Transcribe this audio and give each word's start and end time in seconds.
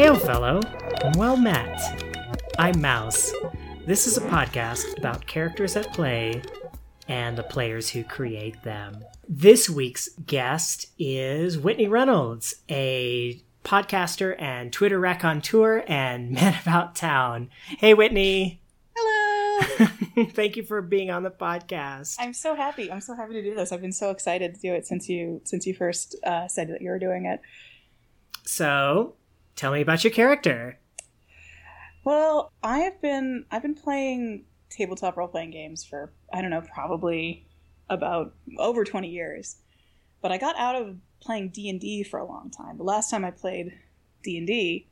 Hail, 0.00 0.16
fellow, 0.16 0.62
and 1.04 1.14
well 1.16 1.36
met. 1.36 1.78
I'm 2.58 2.80
Mouse. 2.80 3.34
This 3.84 4.06
is 4.06 4.16
a 4.16 4.22
podcast 4.22 4.96
about 4.96 5.26
characters 5.26 5.76
at 5.76 5.92
play 5.92 6.40
and 7.06 7.36
the 7.36 7.42
players 7.42 7.90
who 7.90 8.02
create 8.02 8.62
them. 8.62 9.04
This 9.28 9.68
week's 9.68 10.08
guest 10.24 10.86
is 10.98 11.58
Whitney 11.58 11.86
Reynolds, 11.86 12.62
a 12.70 13.42
podcaster 13.62 14.40
and 14.40 14.72
Twitter 14.72 14.98
raconteur 14.98 15.84
and 15.86 16.30
man 16.34 16.58
about 16.62 16.96
town. 16.96 17.50
Hey, 17.76 17.92
Whitney. 17.92 18.62
Hello. 18.96 19.86
Thank 20.30 20.56
you 20.56 20.62
for 20.62 20.80
being 20.80 21.10
on 21.10 21.24
the 21.24 21.30
podcast. 21.30 22.16
I'm 22.18 22.32
so 22.32 22.54
happy. 22.54 22.90
I'm 22.90 23.02
so 23.02 23.14
happy 23.14 23.34
to 23.34 23.42
do 23.42 23.54
this. 23.54 23.70
I've 23.70 23.82
been 23.82 23.92
so 23.92 24.08
excited 24.08 24.54
to 24.54 24.60
do 24.62 24.72
it 24.72 24.86
since 24.86 25.10
you 25.10 25.42
since 25.44 25.66
you 25.66 25.74
first 25.74 26.16
uh, 26.24 26.48
said 26.48 26.68
that 26.70 26.80
you 26.80 26.88
were 26.88 26.98
doing 26.98 27.26
it. 27.26 27.42
So, 28.46 29.16
tell 29.60 29.72
me 29.72 29.82
about 29.82 30.02
your 30.02 30.12
character. 30.12 30.78
Well, 32.02 32.52
I 32.62 32.78
have 32.80 33.00
been 33.02 33.44
I've 33.50 33.62
been 33.62 33.74
playing 33.74 34.46
tabletop 34.70 35.16
role 35.16 35.28
playing 35.28 35.50
games 35.50 35.84
for 35.84 36.12
I 36.32 36.40
don't 36.40 36.50
know 36.50 36.62
probably 36.62 37.46
about 37.90 38.34
over 38.58 38.84
20 38.84 39.08
years, 39.08 39.56
but 40.22 40.32
I 40.32 40.38
got 40.38 40.56
out 40.56 40.76
of 40.76 40.96
playing 41.20 41.50
D 41.50 41.68
and 41.68 41.78
D 41.78 42.02
for 42.02 42.18
a 42.18 42.24
long 42.24 42.50
time. 42.50 42.78
The 42.78 42.84
last 42.84 43.10
time 43.10 43.24
I 43.24 43.30
played 43.30 43.78
D 44.22 44.38
and 44.38 44.46
D 44.46 44.88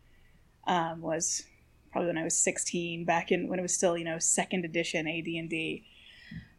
um, 0.66 1.00
was 1.00 1.44
probably 1.90 2.08
when 2.08 2.18
I 2.18 2.24
was 2.24 2.36
16, 2.36 3.06
back 3.06 3.32
in 3.32 3.48
when 3.48 3.58
it 3.58 3.62
was 3.62 3.74
still 3.74 3.96
you 3.96 4.04
know 4.04 4.18
second 4.18 4.66
edition 4.66 5.08
AD 5.08 5.26
and 5.26 5.48
D. 5.48 5.86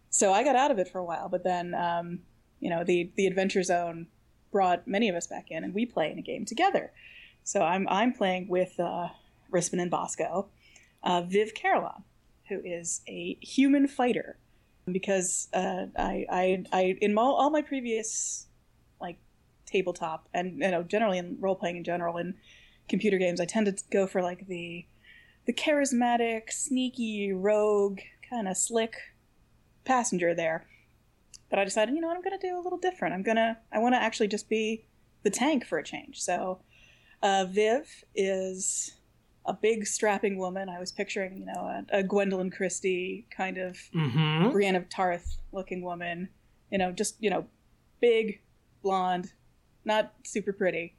So 0.09 0.33
I 0.33 0.43
got 0.43 0.55
out 0.55 0.71
of 0.71 0.79
it 0.79 0.87
for 0.87 0.97
a 0.97 1.05
while, 1.05 1.29
but 1.29 1.43
then 1.43 1.75
um, 1.75 2.21
you 2.59 2.71
know 2.71 2.83
the 2.83 3.11
the 3.15 3.27
Adventure 3.27 3.61
Zone 3.61 4.07
brought 4.51 4.87
many 4.87 5.09
of 5.09 5.15
us 5.15 5.27
back 5.27 5.51
in, 5.51 5.63
and 5.63 5.75
we 5.75 5.85
play 5.85 6.11
in 6.11 6.17
a 6.17 6.23
game 6.23 6.45
together. 6.45 6.91
So 7.49 7.63
I'm 7.63 7.87
I'm 7.89 8.13
playing 8.13 8.47
with 8.47 8.79
uh, 8.79 9.07
Rispin 9.51 9.81
and 9.81 9.89
Bosco, 9.89 10.49
uh, 11.01 11.23
Viv 11.23 11.55
Carolon, 11.55 12.03
who 12.47 12.61
is 12.63 13.01
a 13.07 13.39
human 13.41 13.87
fighter, 13.87 14.37
because 14.85 15.47
uh, 15.51 15.87
I, 15.97 16.27
I 16.29 16.63
I 16.71 16.81
in 17.01 17.17
all, 17.17 17.33
all 17.33 17.49
my 17.49 17.63
previous 17.63 18.45
like 19.01 19.17
tabletop 19.65 20.27
and 20.31 20.59
you 20.59 20.69
know 20.69 20.83
generally 20.83 21.17
in 21.17 21.37
role 21.39 21.55
playing 21.55 21.77
in 21.77 21.83
general 21.83 22.17
in 22.17 22.35
computer 22.87 23.17
games, 23.17 23.41
I 23.41 23.45
tend 23.45 23.65
to 23.65 23.83
go 23.89 24.05
for 24.05 24.21
like 24.21 24.45
the 24.45 24.85
the 25.47 25.53
charismatic, 25.53 26.51
sneaky, 26.51 27.33
rogue, 27.33 28.01
kind 28.29 28.47
of 28.47 28.57
slick 28.57 28.93
passenger 29.85 30.35
there. 30.35 30.67
But 31.49 31.57
I 31.57 31.63
decided, 31.63 31.95
you 31.95 32.01
know 32.01 32.09
what, 32.09 32.17
I'm 32.17 32.21
going 32.21 32.39
to 32.39 32.47
do 32.47 32.59
a 32.59 32.61
little 32.61 32.77
different. 32.77 33.15
I'm 33.15 33.23
going 33.23 33.37
to, 33.37 33.57
I 33.71 33.79
want 33.79 33.95
to 33.95 33.99
actually 33.99 34.27
just 34.27 34.49
be 34.49 34.85
the 35.23 35.31
tank 35.31 35.65
for 35.65 35.79
a 35.79 35.83
change. 35.83 36.21
So 36.21 36.59
uh, 37.21 37.45
Viv 37.49 37.85
is 38.15 38.95
a 39.45 39.53
big, 39.53 39.87
strapping 39.87 40.37
woman. 40.37 40.69
I 40.69 40.79
was 40.79 40.91
picturing, 40.91 41.37
you 41.37 41.45
know, 41.45 41.83
a, 41.91 41.99
a 41.99 42.03
Gwendoline 42.03 42.51
Christie 42.51 43.25
kind 43.35 43.57
of 43.57 43.77
Mm-hmm. 43.95 44.51
Brienne 44.51 44.75
of 44.75 44.89
Tarth 44.89 45.37
looking 45.51 45.81
woman. 45.81 46.29
You 46.71 46.77
know, 46.77 46.91
just, 46.91 47.15
you 47.19 47.29
know, 47.29 47.45
big, 47.99 48.41
blonde, 48.83 49.31
not 49.85 50.13
super 50.23 50.53
pretty. 50.53 50.95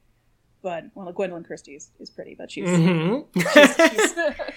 But, 0.63 0.85
well, 0.93 1.11
Gwendoline 1.13 1.45
Christie 1.45 1.73
is, 1.75 1.91
is 1.99 2.09
pretty, 2.09 2.35
but 2.37 2.51
she's, 2.51 2.67
Mm-hmm. 2.69 3.39
she's, 3.39 3.75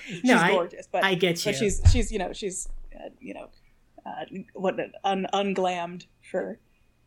she's, 0.07 0.23
No, 0.25 0.37
I- 0.37 0.51
gorgeous. 0.51 0.87
But 0.91 1.05
I 1.05 1.15
get 1.15 1.45
you. 1.47 1.53
but 1.53 1.59
she's 1.59 1.81
she's 1.91 2.13
you 2.13 2.19
know 2.19 2.33
she's 2.35 2.69
uh, 2.95 3.09
you 3.21 3.33
know 3.33 3.49
uh, 4.05 4.25
what 4.53 4.79
un, 5.05 5.27
unglammed 5.33 6.05
for 6.31 6.59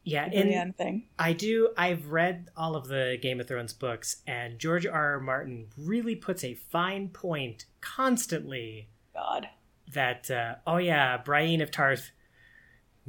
yeah, 0.08 0.30
Brienne 0.30 0.74
thing. 0.74 1.04
I 1.20 1.34
do. 1.34 1.70
I've 1.78 2.08
read 2.08 2.50
all 2.56 2.76
of 2.76 2.88
the 2.88 3.18
Game 3.22 3.40
of 3.40 3.48
Thrones 3.48 3.74
books, 3.74 4.18
and 4.26 4.58
George 4.58 4.86
R. 4.86 5.14
R. 5.14 5.20
Martin 5.20 5.68
really 5.78 6.16
puts 6.16 6.44
a 6.44 6.54
fine 6.54 7.10
point 7.10 7.66
constantly 7.82 8.88
God, 9.14 9.50
that, 9.94 10.32
uh, 10.32 10.56
oh 10.66 10.78
yeah, 10.78 11.18
Brienne 11.18 11.62
of 11.62 11.72
Tarth. 11.72 12.12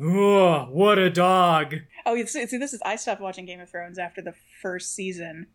Oh, 0.00 0.66
what 0.70 0.98
a 0.98 1.10
dog! 1.10 1.74
oh 2.06 2.16
see, 2.24 2.46
see, 2.46 2.56
this 2.56 2.72
is 2.72 2.80
I 2.84 2.96
stopped 2.96 3.20
watching 3.20 3.46
Game 3.46 3.60
of 3.60 3.70
Thrones 3.70 3.98
after 3.98 4.22
the 4.22 4.34
first 4.62 4.94
season 4.94 5.46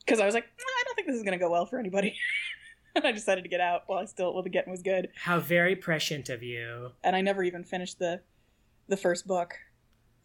because 0.00 0.20
I 0.20 0.26
was 0.26 0.34
like 0.34 0.44
I 0.44 0.82
don't 0.84 0.94
think 0.94 1.08
this 1.08 1.16
is 1.16 1.22
gonna 1.22 1.38
go 1.38 1.50
well 1.50 1.66
for 1.66 1.78
anybody, 1.78 2.14
and 2.94 3.06
I 3.06 3.12
decided 3.12 3.42
to 3.44 3.50
get 3.50 3.60
out 3.60 3.82
while 3.86 3.98
I 3.98 4.04
still 4.06 4.32
while 4.34 4.42
the 4.42 4.50
getting 4.50 4.70
was 4.70 4.82
good, 4.82 5.10
How 5.16 5.38
very 5.38 5.76
prescient 5.76 6.28
of 6.30 6.42
you. 6.42 6.92
and 7.02 7.14
I 7.14 7.20
never 7.20 7.42
even 7.42 7.62
finished 7.64 7.98
the 7.98 8.20
the 8.88 8.96
first 8.96 9.26
book. 9.26 9.54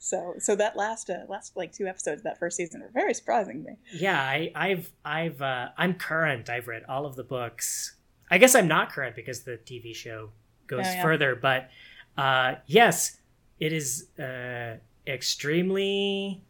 So 0.02 0.36
so 0.40 0.56
that 0.56 0.78
last 0.78 1.10
uh, 1.10 1.26
last 1.28 1.56
like 1.58 1.74
two 1.74 1.86
episodes 1.86 2.22
of 2.22 2.24
that 2.24 2.40
first 2.40 2.56
season 2.56 2.82
are 2.82 2.90
very 2.94 3.14
surprising 3.14 3.64
to 3.64 3.72
me. 3.72 3.78
Yeah, 3.94 4.20
I, 4.20 4.52
I've, 4.56 4.92
I've, 5.04 5.42
uh, 5.42 5.70
I'm 5.78 5.94
current. 5.96 6.50
I've 6.50 6.68
read 6.70 6.84
all 6.88 7.06
of 7.06 7.16
the 7.18 7.24
books. 7.24 7.96
I 8.32 8.38
guess 8.38 8.56
I'm 8.56 8.68
not 8.68 8.92
current 8.92 9.16
because 9.16 9.42
the 9.42 9.58
TV 9.66 9.94
show 9.94 10.30
goes 10.68 10.86
Yeah, 10.86 10.94
yeah. 10.94 11.04
further. 11.04 11.36
But 11.36 11.70
uh, 12.18 12.56
yes, 12.66 13.18
it 13.60 13.74
is 13.74 14.08
uh, 14.18 14.78
extremely 15.06 16.44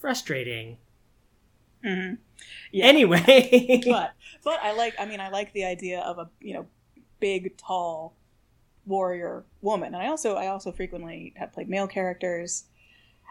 frustrating. 0.00 0.78
Mm-hmm. 1.84 2.14
Yeah. 2.72 2.86
Anyway, 2.86 3.82
but 3.86 4.12
but 4.42 4.58
I 4.60 4.72
like 4.72 4.94
I 4.98 5.06
mean 5.06 5.20
I 5.20 5.28
like 5.28 5.52
the 5.52 5.64
idea 5.64 6.00
of 6.00 6.18
a 6.18 6.28
you 6.40 6.54
know 6.54 6.66
big 7.20 7.56
tall 7.58 8.16
warrior 8.86 9.44
woman. 9.60 9.94
And 9.94 10.02
I 10.02 10.08
also 10.08 10.34
I 10.34 10.48
also 10.48 10.72
frequently 10.72 11.32
have 11.36 11.52
played 11.52 11.68
male 11.68 11.86
characters. 11.86 12.64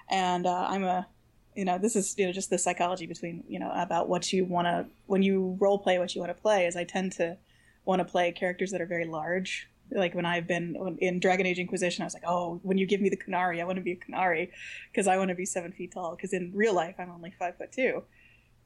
And 0.10 0.46
uh, 0.46 0.68
I'm 0.70 0.84
a 0.84 1.08
you 1.56 1.66
know 1.66 1.78
this 1.78 1.96
is 1.96 2.16
you 2.18 2.26
know 2.26 2.32
just 2.32 2.50
the 2.50 2.58
psychology 2.58 3.06
between 3.06 3.44
you 3.48 3.60
know 3.60 3.72
about 3.74 4.08
what 4.08 4.32
you 4.32 4.46
want 4.46 4.68
to 4.68 4.86
when 5.08 5.22
you 5.24 5.58
role 5.60 5.80
play 5.80 6.00
what 6.00 6.16
you 6.16 6.22
want 6.22 6.36
to 6.36 6.42
play 6.42 6.66
is 6.66 6.76
I 6.76 6.84
tend 6.84 7.12
to 7.14 7.38
want 7.86 8.00
to 8.00 8.06
play 8.06 8.32
characters 8.32 8.72
that 8.72 8.82
are 8.82 8.86
very 8.86 9.06
large. 9.06 9.68
Like 9.92 10.14
when 10.14 10.26
I've 10.26 10.48
been 10.48 10.98
in 11.00 11.20
Dragon 11.20 11.48
Age 11.48 11.58
Inquisition 11.58 12.04
I 12.04 12.06
was 12.06 12.14
like 12.14 12.24
oh 12.28 12.60
when 12.64 12.78
you 12.78 12.86
give 12.86 13.02
me 13.02 13.10
the 13.10 13.18
Qunari 13.18 13.60
I 13.60 13.66
want 13.66 13.78
to 13.78 13.84
be 13.84 13.94
a 13.94 13.96
Qunari 13.96 14.50
because 14.92 15.08
I 15.08 15.18
want 15.18 15.30
to 15.30 15.36
be 15.36 15.46
seven 15.46 15.72
feet 15.72 15.94
tall 15.94 16.16
because 16.16 16.34
in 16.34 16.52
real 16.54 16.76
life 16.76 16.96
I'm 17.00 17.10
only 17.10 17.34
five 17.38 17.58
foot 17.58 17.72
two. 17.72 18.04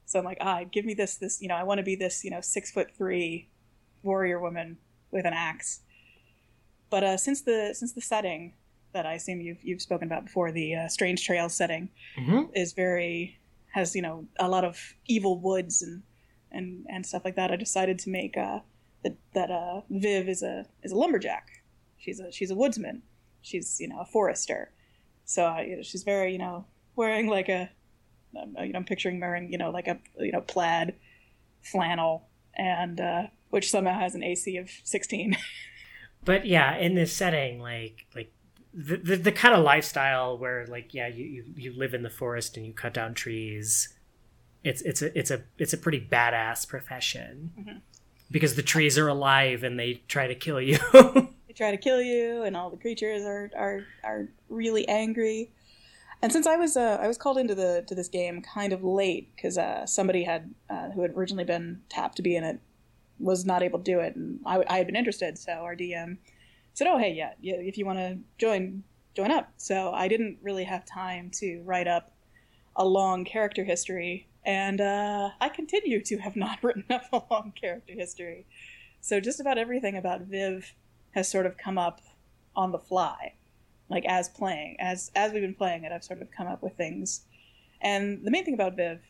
So 0.06 0.18
I'm 0.18 0.24
like, 0.24 0.38
ah, 0.40 0.64
give 0.70 0.84
me 0.84 0.94
this, 0.94 1.16
this, 1.16 1.40
you 1.40 1.48
know, 1.48 1.54
I 1.54 1.62
want 1.62 1.78
to 1.78 1.84
be 1.84 1.96
this, 1.96 2.24
you 2.24 2.30
know, 2.30 2.40
six 2.40 2.70
foot 2.70 2.90
three 2.96 3.48
warrior 4.02 4.38
woman 4.38 4.78
with 5.10 5.24
an 5.24 5.32
axe. 5.32 5.80
But 6.90 7.04
uh, 7.04 7.16
since 7.16 7.42
the 7.42 7.74
since 7.74 7.92
the 7.92 8.00
setting 8.00 8.54
that 8.92 9.06
I 9.06 9.14
assume 9.14 9.40
you've 9.40 9.62
you've 9.62 9.82
spoken 9.82 10.06
about 10.06 10.24
before, 10.24 10.52
the 10.52 10.74
uh, 10.74 10.88
Strange 10.88 11.24
Trails 11.24 11.54
setting 11.54 11.88
Mhm. 12.18 12.50
is 12.54 12.72
very 12.72 13.38
has 13.72 13.94
you 13.96 14.02
know 14.02 14.26
a 14.38 14.48
lot 14.48 14.64
of 14.64 14.94
evil 15.06 15.38
woods 15.40 15.82
and 15.82 16.02
and 16.52 16.86
and 16.88 17.04
stuff 17.04 17.24
like 17.24 17.36
that. 17.36 17.50
I 17.50 17.56
decided 17.56 17.98
to 18.00 18.10
make 18.10 18.36
uh, 18.36 18.60
that 19.02 19.16
that 19.34 19.50
uh, 19.50 19.80
Viv 19.90 20.28
is 20.28 20.42
a 20.42 20.66
is 20.82 20.92
a 20.92 20.96
lumberjack. 20.96 21.48
She's 21.98 22.20
a 22.20 22.30
she's 22.30 22.50
a 22.50 22.54
woodsman. 22.54 23.02
She's 23.42 23.80
you 23.80 23.88
know 23.88 24.00
a 24.00 24.06
forester. 24.06 24.70
So 25.24 25.46
uh, 25.46 25.60
you 25.60 25.76
know, 25.76 25.82
she's 25.82 26.04
very 26.04 26.32
you 26.32 26.38
know 26.38 26.66
wearing 26.96 27.26
like 27.28 27.48
a 27.48 27.70
um, 28.40 28.54
you 28.60 28.72
know 28.72 28.78
I'm 28.78 28.84
picturing 28.84 29.18
wearing 29.20 29.50
you 29.50 29.58
know 29.58 29.70
like 29.70 29.88
a 29.88 29.98
you 30.20 30.30
know 30.32 30.42
plaid 30.42 30.94
flannel 31.62 32.28
and 32.56 33.00
uh, 33.00 33.22
which 33.50 33.70
somehow 33.70 33.98
has 33.98 34.14
an 34.14 34.22
AC 34.22 34.56
of 34.58 34.70
16. 34.84 35.36
but 36.24 36.46
yeah, 36.46 36.76
in 36.76 36.94
this 36.94 37.12
setting, 37.12 37.60
like, 37.60 38.06
like 38.14 38.32
the 38.72 38.96
the, 38.96 39.16
the 39.16 39.32
kind 39.32 39.54
of 39.54 39.64
lifestyle 39.64 40.36
where, 40.38 40.66
like, 40.66 40.94
yeah, 40.94 41.06
you, 41.08 41.24
you 41.24 41.44
you 41.56 41.72
live 41.76 41.94
in 41.94 42.02
the 42.02 42.10
forest 42.10 42.56
and 42.56 42.66
you 42.66 42.72
cut 42.72 42.94
down 42.94 43.14
trees. 43.14 43.88
It's 44.62 44.80
it's 44.82 45.02
a 45.02 45.16
it's 45.18 45.30
a 45.30 45.42
it's 45.58 45.72
a 45.72 45.78
pretty 45.78 46.00
badass 46.00 46.66
profession 46.66 47.52
Mhm. 47.58 47.80
because 48.30 48.56
the 48.56 48.62
trees 48.62 48.96
are 48.98 49.08
alive 49.08 49.62
and 49.62 49.78
they 49.78 50.02
try 50.08 50.26
to 50.26 50.34
kill 50.34 50.60
you. 50.60 50.78
they 50.92 51.52
try 51.54 51.70
to 51.70 51.76
kill 51.76 52.00
you, 52.00 52.42
and 52.44 52.56
all 52.56 52.70
the 52.70 52.76
creatures 52.78 53.22
are 53.24 53.50
are, 53.56 53.84
are 54.02 54.28
really 54.48 54.88
angry. 54.88 55.50
And 56.22 56.32
since 56.32 56.46
I 56.46 56.56
was 56.56 56.76
uh, 56.78 56.98
I 57.00 57.06
was 57.06 57.18
called 57.18 57.36
into 57.36 57.54
the 57.54 57.84
to 57.86 57.94
this 57.94 58.08
game 58.08 58.40
kind 58.40 58.72
of 58.72 58.82
late 58.82 59.28
because 59.36 59.58
uh, 59.58 59.84
somebody 59.84 60.24
had 60.24 60.54
uh, 60.70 60.90
who 60.92 61.02
had 61.02 61.10
originally 61.14 61.44
been 61.44 61.82
tapped 61.90 62.16
to 62.16 62.22
be 62.22 62.34
in 62.34 62.44
it 62.44 62.58
was 63.18 63.44
not 63.44 63.62
able 63.62 63.78
to 63.78 63.84
do 63.84 64.00
it, 64.00 64.16
and 64.16 64.40
I, 64.44 64.64
I 64.68 64.78
had 64.78 64.86
been 64.86 64.96
interested. 64.96 65.38
So 65.38 65.52
our 65.52 65.76
DM 65.76 66.18
said, 66.74 66.88
"Oh, 66.88 66.98
hey, 66.98 67.12
yeah, 67.12 67.32
yeah 67.40 67.54
if 67.54 67.78
you 67.78 67.86
want 67.86 67.98
to 67.98 68.18
join, 68.38 68.82
join 69.14 69.30
up." 69.30 69.52
So 69.56 69.92
I 69.92 70.08
didn't 70.08 70.38
really 70.42 70.64
have 70.64 70.84
time 70.84 71.30
to 71.34 71.62
write 71.64 71.88
up 71.88 72.12
a 72.76 72.84
long 72.84 73.24
character 73.24 73.64
history, 73.64 74.26
and 74.44 74.80
uh, 74.80 75.30
I 75.40 75.48
continue 75.48 76.02
to 76.02 76.18
have 76.18 76.36
not 76.36 76.58
written 76.62 76.84
up 76.90 77.04
a 77.12 77.22
long 77.30 77.52
character 77.58 77.94
history. 77.94 78.46
So 79.00 79.20
just 79.20 79.40
about 79.40 79.58
everything 79.58 79.96
about 79.96 80.22
Viv 80.22 80.72
has 81.12 81.28
sort 81.30 81.46
of 81.46 81.56
come 81.56 81.78
up 81.78 82.00
on 82.56 82.72
the 82.72 82.78
fly, 82.78 83.34
like 83.88 84.04
as 84.06 84.28
playing, 84.28 84.76
as 84.80 85.10
as 85.14 85.32
we've 85.32 85.42
been 85.42 85.54
playing 85.54 85.84
it. 85.84 85.92
I've 85.92 86.04
sort 86.04 86.22
of 86.22 86.30
come 86.30 86.46
up 86.46 86.62
with 86.62 86.76
things, 86.76 87.22
and 87.80 88.24
the 88.24 88.30
main 88.30 88.44
thing 88.44 88.54
about 88.54 88.76
Viv, 88.76 89.00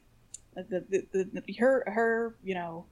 the, 0.54 0.84
the, 0.88 1.06
the, 1.12 1.42
the 1.46 1.52
her 1.54 1.84
her 1.86 2.34
you 2.42 2.54
know, 2.54 2.86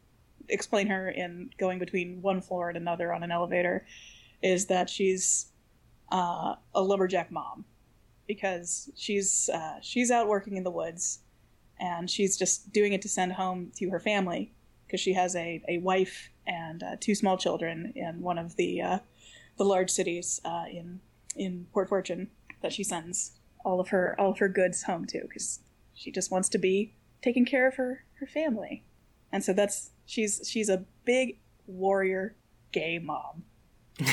explain 0.49 0.87
her 0.89 1.11
in 1.11 1.51
going 1.59 1.79
between 1.79 2.23
one 2.23 2.41
floor 2.41 2.69
and 2.69 2.77
another 2.77 3.13
on 3.13 3.23
an 3.23 3.31
elevator, 3.31 3.87
is 4.43 4.67
that 4.67 4.91
she's 4.91 5.47
uh, 6.11 6.55
a 6.75 6.83
lumberjack 6.83 7.31
mom, 7.31 7.65
because 8.27 8.91
she's 8.97 9.49
uh, 9.53 9.79
she's 9.81 10.11
out 10.11 10.29
working 10.29 10.57
in 10.57 10.65
the 10.65 10.71
woods, 10.71 11.21
and 11.81 12.11
she's 12.11 12.37
just 12.37 12.73
doing 12.73 12.93
it 12.93 13.03
to 13.03 13.09
send 13.09 13.33
home 13.33 13.73
to 13.77 13.91
her 13.91 14.01
family 14.01 14.53
because 14.87 15.01
she 15.01 15.15
has 15.15 15.35
a, 15.37 15.63
a 15.69 15.79
wife 15.79 16.29
and 16.47 16.83
uh, 16.83 16.97
two 17.01 17.15
small 17.15 17.39
children 17.39 17.93
in 17.97 18.21
one 18.21 18.37
of 18.37 18.57
the 18.57 18.83
uh, 18.83 18.99
the 19.57 19.65
large 19.65 19.91
cities 19.91 20.39
uh, 20.45 20.65
in 20.71 21.01
in 21.35 21.67
Port 21.73 21.89
Fortune 21.89 22.29
that 22.61 22.73
she 22.73 22.85
sends 22.85 23.33
all 23.65 23.81
of 23.81 23.89
her 23.89 24.15
all 24.21 24.33
of 24.33 24.39
her 24.39 24.49
goods 24.49 24.83
home 24.83 25.07
to 25.07 25.23
because 25.23 25.61
she 25.95 26.11
just 26.11 26.31
wants 26.31 26.49
to 26.51 26.59
be 26.59 26.95
taking 27.23 27.47
care 27.47 27.67
of 27.67 27.77
her 27.77 28.05
her 28.21 28.27
family, 28.27 28.85
and 29.33 29.43
so 29.43 29.53
that's 29.55 29.92
she's 30.13 30.43
she's 30.47 30.69
a 30.69 30.85
big 31.05 31.39
warrior 31.67 32.37
gay 32.71 32.99
mom. 32.99 33.45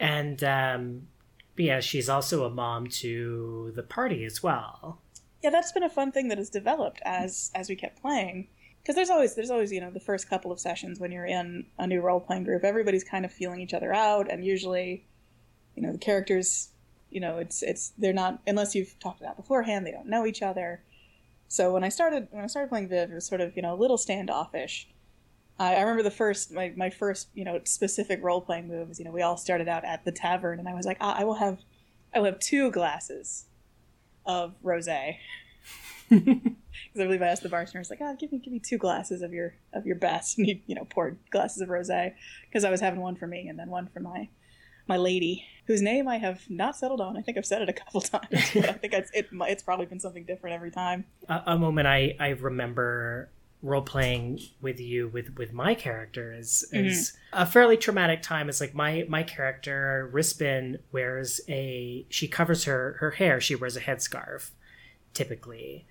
and 0.00 0.42
um, 0.42 1.08
yeah, 1.56 1.80
she's 1.80 2.08
also 2.08 2.44
a 2.44 2.50
mom 2.50 2.86
to 2.88 3.72
the 3.76 3.82
party 3.82 4.24
as 4.24 4.42
well. 4.42 5.02
Yeah, 5.42 5.50
that's 5.50 5.72
been 5.72 5.82
a 5.82 5.90
fun 5.90 6.10
thing 6.10 6.28
that 6.28 6.38
has 6.38 6.48
developed 6.48 7.00
as 7.04 7.50
as 7.54 7.68
we 7.68 7.76
kept 7.76 8.00
playing. 8.00 8.48
Because 8.80 8.94
there's 8.96 9.10
always 9.10 9.34
there's 9.34 9.50
always 9.50 9.70
you 9.70 9.80
know 9.80 9.90
the 9.90 10.00
first 10.00 10.30
couple 10.30 10.50
of 10.50 10.58
sessions 10.58 10.98
when 10.98 11.12
you're 11.12 11.26
in 11.26 11.66
a 11.78 11.86
new 11.86 12.00
role 12.00 12.20
playing 12.20 12.44
group, 12.44 12.64
everybody's 12.64 13.04
kind 13.04 13.26
of 13.26 13.32
feeling 13.32 13.60
each 13.60 13.74
other 13.74 13.92
out, 13.92 14.30
and 14.30 14.44
usually, 14.44 15.06
you 15.76 15.82
know, 15.82 15.92
the 15.92 15.98
characters, 15.98 16.70
you 17.10 17.20
know, 17.20 17.36
it's 17.36 17.62
it's 17.62 17.92
they're 17.98 18.14
not 18.14 18.40
unless 18.46 18.74
you've 18.74 18.98
talked 19.00 19.20
about 19.20 19.36
beforehand, 19.36 19.86
they 19.86 19.92
don't 19.92 20.08
know 20.08 20.24
each 20.24 20.40
other. 20.40 20.82
So 21.48 21.72
when 21.72 21.82
I 21.82 21.88
started 21.88 22.28
when 22.30 22.44
I 22.44 22.46
started 22.46 22.68
playing 22.68 22.88
Viv, 22.88 23.10
it 23.10 23.14
was 23.14 23.26
sort 23.26 23.40
of 23.40 23.56
you 23.56 23.62
know 23.62 23.74
a 23.74 23.76
little 23.76 23.98
standoffish. 23.98 24.88
I, 25.58 25.74
I 25.76 25.80
remember 25.80 26.02
the 26.02 26.10
first 26.10 26.52
my, 26.52 26.72
my 26.76 26.90
first 26.90 27.28
you 27.34 27.44
know 27.44 27.60
specific 27.64 28.22
role 28.22 28.40
playing 28.40 28.68
move 28.68 28.88
moves. 28.88 28.98
You 28.98 29.06
know, 29.06 29.10
we 29.10 29.22
all 29.22 29.36
started 29.36 29.66
out 29.66 29.84
at 29.84 30.04
the 30.04 30.12
tavern, 30.12 30.58
and 30.58 30.68
I 30.68 30.74
was 30.74 30.86
like, 30.86 30.98
ah, 31.00 31.16
I 31.18 31.24
will 31.24 31.34
have 31.34 31.58
I 32.14 32.18
will 32.18 32.26
have 32.26 32.38
two 32.38 32.70
glasses 32.70 33.46
of 34.26 34.54
rosé. 34.62 35.16
Because 36.86 37.02
I 37.02 37.04
believe 37.06 37.22
I 37.22 37.26
asked 37.26 37.42
the 37.42 37.48
bartender, 37.48 37.78
I 37.78 37.80
was 37.80 37.90
like, 37.90 38.00
"Ah, 38.00 38.14
give 38.14 38.30
me, 38.30 38.38
give 38.38 38.52
me 38.52 38.60
two 38.60 38.78
glasses 38.78 39.20
of 39.20 39.32
your 39.32 39.54
of 39.72 39.84
your 39.84 39.96
best." 39.96 40.38
And 40.38 40.46
he, 40.46 40.62
you 40.66 40.76
know, 40.76 40.84
poured 40.84 41.18
glasses 41.30 41.60
of 41.60 41.68
rosé 41.68 42.14
because 42.46 42.64
I 42.64 42.70
was 42.70 42.80
having 42.80 43.00
one 43.00 43.16
for 43.16 43.26
me 43.26 43.48
and 43.48 43.58
then 43.58 43.68
one 43.68 43.88
for 43.88 44.00
my 44.00 44.28
my 44.88 44.96
lady, 44.96 45.44
whose 45.66 45.82
name 45.82 46.08
I 46.08 46.18
have 46.18 46.48
not 46.48 46.76
settled 46.76 47.00
on. 47.00 47.16
I 47.16 47.22
think 47.22 47.38
I've 47.38 47.46
said 47.46 47.62
it 47.62 47.68
a 47.68 47.72
couple 47.72 48.00
times, 48.00 48.50
but 48.54 48.68
I 48.68 48.72
think 48.72 48.92
it's 48.92 49.10
it, 49.12 49.28
it's 49.32 49.62
probably 49.62 49.86
been 49.86 50.00
something 50.00 50.24
different 50.24 50.54
every 50.54 50.70
time. 50.70 51.04
A, 51.28 51.42
a 51.46 51.58
moment 51.58 51.86
I 51.86 52.16
I 52.18 52.30
remember 52.30 53.30
role 53.62 53.82
playing 53.82 54.40
with 54.60 54.78
you 54.78 55.08
with 55.08 55.36
with 55.36 55.52
my 55.52 55.74
character 55.74 56.32
is 56.32 56.64
is 56.72 57.10
mm-hmm. 57.32 57.42
a 57.42 57.46
fairly 57.46 57.76
traumatic 57.76 58.22
time. 58.22 58.48
It's 58.48 58.60
like 58.60 58.74
my 58.74 59.04
my 59.08 59.22
character 59.22 60.10
Rispin 60.12 60.78
wears 60.92 61.40
a 61.48 62.06
she 62.08 62.28
covers 62.28 62.64
her 62.64 62.96
her 63.00 63.12
hair. 63.12 63.40
She 63.40 63.54
wears 63.54 63.76
a 63.76 63.80
headscarf 63.80 64.50
typically, 65.14 65.86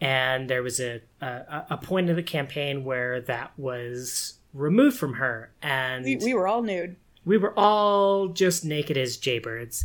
and 0.00 0.48
there 0.48 0.62
was 0.62 0.80
a 0.80 1.00
a, 1.20 1.66
a 1.70 1.76
point 1.76 2.08
of 2.10 2.16
the 2.16 2.22
campaign 2.22 2.84
where 2.84 3.20
that 3.22 3.52
was 3.58 4.34
removed 4.54 4.96
from 4.96 5.14
her, 5.14 5.50
and 5.62 6.04
we, 6.04 6.16
we 6.16 6.34
were 6.34 6.46
all 6.46 6.62
nude. 6.62 6.96
We 7.28 7.36
were 7.36 7.52
all 7.58 8.28
just 8.28 8.64
naked 8.64 8.96
as 8.96 9.18
jaybirds, 9.18 9.84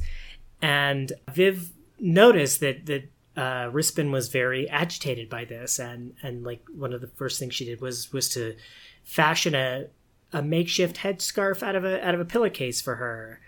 and 0.62 1.12
Viv 1.30 1.74
noticed 2.00 2.62
that 2.62 2.86
that 2.86 3.12
uh, 3.36 3.69
Rispin 3.69 4.12
was 4.12 4.30
very 4.30 4.69
agitated 4.69 5.30
by 5.30 5.44
this, 5.44 5.78
and 5.78 6.16
and 6.24 6.45
like 6.45 6.63
one 6.74 6.94
of 6.94 7.01
the 7.01 7.07
first 7.07 7.40
things 7.40 7.54
she 7.54 7.66
did 7.66 7.81
was 7.81 8.13
was 8.13 8.30
to 8.30 8.56
fashion 9.04 9.56
a 9.56 9.88
a 10.31 10.42
makeshift 10.42 10.98
headscarf 10.98 11.62
out 11.62 11.75
of 11.75 11.84
a 11.84 12.06
out 12.06 12.16
of 12.16 12.22
a 12.22 12.25
pillowcase 12.25 12.81
for 12.81 12.95
her, 12.95 13.42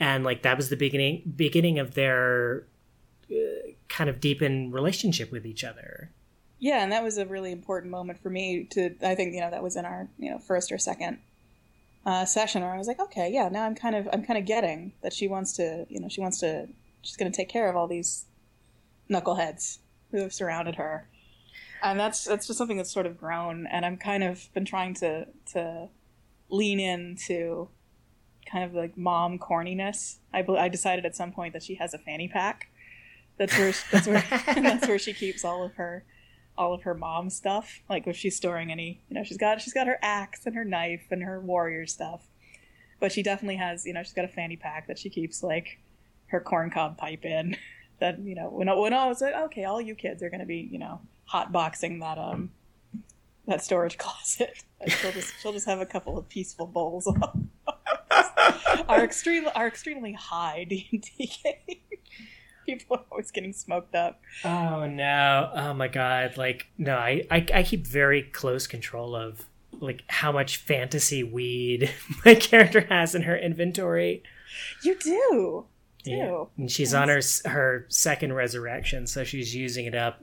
and 0.00 0.24
like 0.24 0.42
that 0.42 0.56
was 0.56 0.68
the 0.68 0.76
beginning 0.76 1.22
beginning 1.36 1.78
of 1.78 1.94
their 1.94 2.66
uh, 3.30 3.70
kind 3.88 4.10
of 4.10 4.18
deepened 4.18 4.74
relationship 4.74 5.30
with 5.30 5.46
each 5.46 5.62
other. 5.62 6.10
Yeah, 6.58 6.82
and 6.82 6.90
that 6.90 7.04
was 7.04 7.18
a 7.18 7.26
really 7.26 7.52
important 7.52 7.92
moment 7.92 8.18
for 8.18 8.30
me 8.30 8.64
to. 8.70 8.96
I 9.00 9.14
think 9.14 9.32
you 9.34 9.40
know 9.40 9.50
that 9.50 9.62
was 9.62 9.76
in 9.76 9.84
our 9.84 10.08
you 10.18 10.28
know 10.28 10.40
first 10.40 10.72
or 10.72 10.78
second 10.78 11.18
uh, 12.08 12.24
session 12.24 12.62
where 12.62 12.72
I 12.72 12.78
was 12.78 12.88
like, 12.88 13.00
okay, 13.00 13.30
yeah, 13.30 13.50
now 13.50 13.66
I'm 13.66 13.74
kind 13.74 13.94
of 13.94 14.08
I'm 14.10 14.24
kind 14.24 14.38
of 14.38 14.46
getting 14.46 14.92
that 15.02 15.12
she 15.12 15.28
wants 15.28 15.52
to 15.54 15.84
you 15.90 16.00
know 16.00 16.08
she 16.08 16.22
wants 16.22 16.40
to 16.40 16.66
she's 17.02 17.18
going 17.18 17.30
to 17.30 17.36
take 17.36 17.50
care 17.50 17.68
of 17.68 17.76
all 17.76 17.86
these 17.86 18.24
knuckleheads 19.10 19.78
who 20.10 20.22
have 20.22 20.32
surrounded 20.32 20.76
her. 20.76 21.06
And 21.82 22.00
that's 22.00 22.24
that's 22.24 22.46
just 22.46 22.56
something 22.56 22.78
that's 22.78 22.90
sort 22.90 23.04
of 23.04 23.18
grown, 23.18 23.66
and 23.66 23.84
I'm 23.84 23.98
kind 23.98 24.24
of 24.24 24.48
been 24.54 24.64
trying 24.64 24.94
to 24.94 25.26
to 25.52 25.88
lean 26.48 26.80
into 26.80 27.68
kind 28.50 28.64
of 28.64 28.72
like 28.72 28.96
mom 28.96 29.38
corniness. 29.38 30.16
I, 30.32 30.42
I 30.48 30.70
decided 30.70 31.04
at 31.04 31.14
some 31.14 31.30
point 31.30 31.52
that 31.52 31.62
she 31.62 31.74
has 31.74 31.92
a 31.92 31.98
fanny 31.98 32.26
pack. 32.26 32.70
That's 33.36 33.56
where 33.58 33.74
that's 33.92 34.06
where 34.06 34.24
that's 34.46 34.88
where 34.88 34.98
she 34.98 35.12
keeps 35.12 35.44
all 35.44 35.62
of 35.62 35.74
her 35.74 36.04
all 36.58 36.74
of 36.74 36.82
her 36.82 36.94
mom 36.94 37.30
stuff. 37.30 37.80
Like 37.88 38.06
if 38.06 38.16
she's 38.16 38.36
storing 38.36 38.70
any, 38.70 39.00
you 39.08 39.14
know, 39.14 39.22
she's 39.24 39.38
got 39.38 39.62
she's 39.62 39.72
got 39.72 39.86
her 39.86 39.98
axe 40.02 40.44
and 40.44 40.54
her 40.54 40.64
knife 40.64 41.06
and 41.10 41.22
her 41.22 41.40
warrior 41.40 41.86
stuff. 41.86 42.26
But 43.00 43.12
she 43.12 43.22
definitely 43.22 43.56
has, 43.56 43.86
you 43.86 43.92
know, 43.94 44.02
she's 44.02 44.12
got 44.12 44.24
a 44.24 44.28
fanny 44.28 44.56
pack 44.56 44.88
that 44.88 44.98
she 44.98 45.08
keeps 45.08 45.42
like 45.42 45.78
her 46.26 46.40
corncob 46.40 46.98
pipe 46.98 47.24
in 47.24 47.56
that 48.00 48.18
you 48.18 48.34
know 48.34 48.48
when 48.48 48.68
when 48.76 48.92
I 48.92 49.06
was 49.06 49.20
like 49.20 49.34
okay, 49.34 49.64
all 49.64 49.80
you 49.80 49.94
kids 49.94 50.22
are 50.22 50.30
going 50.30 50.40
to 50.40 50.46
be 50.46 50.68
you 50.70 50.78
know 50.78 51.00
hot 51.24 51.52
boxing 51.52 52.00
that 52.00 52.18
um 52.18 52.50
that 53.46 53.62
storage 53.62 53.96
closet. 53.98 54.64
she'll 54.86 55.12
just 55.12 55.32
she'll 55.40 55.52
just 55.52 55.66
have 55.66 55.80
a 55.80 55.86
couple 55.86 56.18
of 56.18 56.28
peaceful 56.28 56.66
bowls. 56.66 57.10
are 58.88 59.04
extreme 59.04 59.46
are 59.54 59.68
extremely 59.68 60.12
high 60.12 60.64
D 60.64 60.88
and 60.92 61.02
D 61.02 61.82
People 62.68 62.96
are 62.96 63.04
always 63.10 63.30
getting 63.30 63.52
smoked 63.52 63.94
up. 63.94 64.20
Oh 64.44 64.86
no! 64.86 65.50
Oh 65.54 65.74
my 65.74 65.88
god! 65.88 66.36
Like 66.36 66.66
no, 66.76 66.96
I, 66.96 67.26
I 67.30 67.46
I 67.54 67.62
keep 67.62 67.86
very 67.86 68.22
close 68.22 68.66
control 68.66 69.14
of 69.14 69.46
like 69.80 70.02
how 70.08 70.32
much 70.32 70.56
fantasy 70.56 71.22
weed 71.22 71.90
my 72.24 72.34
character 72.34 72.80
has 72.82 73.14
in 73.14 73.22
her 73.22 73.36
inventory. 73.36 74.22
You 74.82 74.96
do 74.96 75.66
too. 76.04 76.16
Yeah. 76.16 76.44
And 76.56 76.70
she's 76.70 76.94
on 76.94 77.08
her 77.08 77.20
her 77.44 77.86
second 77.88 78.32
resurrection, 78.32 79.06
so 79.06 79.24
she's 79.24 79.54
using 79.54 79.86
it 79.86 79.94
up. 79.94 80.22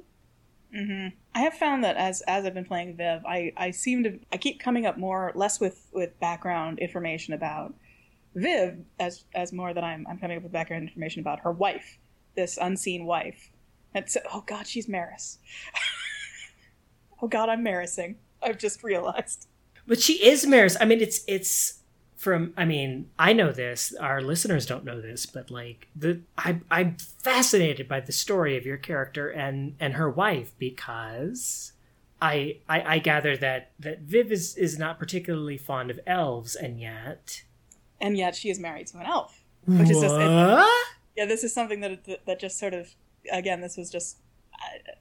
Mm-hmm. 0.76 1.16
I 1.34 1.40
have 1.40 1.54
found 1.54 1.84
that 1.84 1.98
as 1.98 2.22
as 2.28 2.46
I've 2.46 2.54
been 2.54 2.66
playing 2.66 2.98
Viv, 2.98 3.26
I 3.26 3.54
I 3.56 3.72
seem 3.72 4.04
to 4.04 4.20
I 4.32 4.38
keep 4.38 4.60
coming 4.60 4.86
up 4.86 4.98
more 4.98 5.32
less 5.36 5.60
with 5.60 5.88
with 5.94 6.20
background 6.20 6.80
information 6.80 7.34
about 7.34 7.74
Viv 8.36 8.80
as 9.00 9.26
as 9.34 9.54
more 9.54 9.74
that 9.74 9.84
I'm 9.84 10.06
I'm 10.10 10.18
coming 10.18 10.38
up 10.38 10.44
with 10.44 10.52
background 10.52 10.84
information 10.84 11.22
about 11.22 11.42
her 11.42 11.52
wife, 11.52 11.98
this 12.36 12.58
unseen 12.62 13.06
wife. 13.06 13.52
And 13.94 14.10
so, 14.10 14.20
oh 14.34 14.44
God, 14.46 14.68
she's 14.68 14.88
Maris. 14.88 15.40
oh 17.22 17.28
God, 17.28 17.50
I'm 17.50 17.64
Marising. 17.64 18.16
I've 18.44 18.58
just 18.58 18.84
realized. 18.84 19.48
But 19.88 20.02
she 20.02 20.26
is 20.26 20.46
Maris. 20.46 20.78
I 20.80 20.86
mean, 20.86 21.02
it's 21.02 21.22
it's 21.28 21.80
from 22.16 22.54
i 22.58 22.66
mean 22.66 23.10
i 23.20 23.34
know 23.34 23.52
this 23.52 23.94
our 24.00 24.22
listeners 24.22 24.66
don't 24.66 24.84
know 24.86 25.00
this 25.00 25.26
but 25.28 25.52
like 25.52 25.88
the 25.96 26.22
I, 26.38 26.60
i'm 26.72 26.98
fascinated 26.98 27.88
by 27.88 28.00
the 28.00 28.12
story 28.12 28.58
of 28.58 28.66
your 28.66 28.78
character 28.78 29.30
and 29.30 29.76
and 29.80 29.94
her 29.94 30.10
wife 30.10 30.54
because 30.58 31.74
I, 32.22 32.58
I 32.68 32.96
i 32.96 33.00
gather 33.00 33.36
that 33.38 33.74
that 33.80 34.00
viv 34.00 34.32
is 34.32 34.56
is 34.56 34.80
not 34.80 34.98
particularly 34.98 35.58
fond 35.58 35.92
of 35.92 36.00
elves 36.08 36.56
and 36.56 36.80
yet 36.80 37.44
and 38.00 38.18
yet 38.18 38.36
she 38.36 38.50
is 38.50 38.60
married 38.60 38.88
to 38.88 38.98
an 38.98 39.06
elf 39.06 39.44
which 39.66 39.80
what? 39.80 39.92
is 39.92 40.02
just 40.02 40.16
it, 40.16 40.22
yeah 41.16 41.26
this 41.26 41.44
is 41.44 41.54
something 41.54 41.82
that 41.82 42.20
that 42.26 42.40
just 42.40 42.58
sort 42.58 42.74
of 42.74 42.96
again 43.32 43.62
this 43.62 43.78
was 43.78 43.90
just 43.90 44.18
uh, 44.54 44.92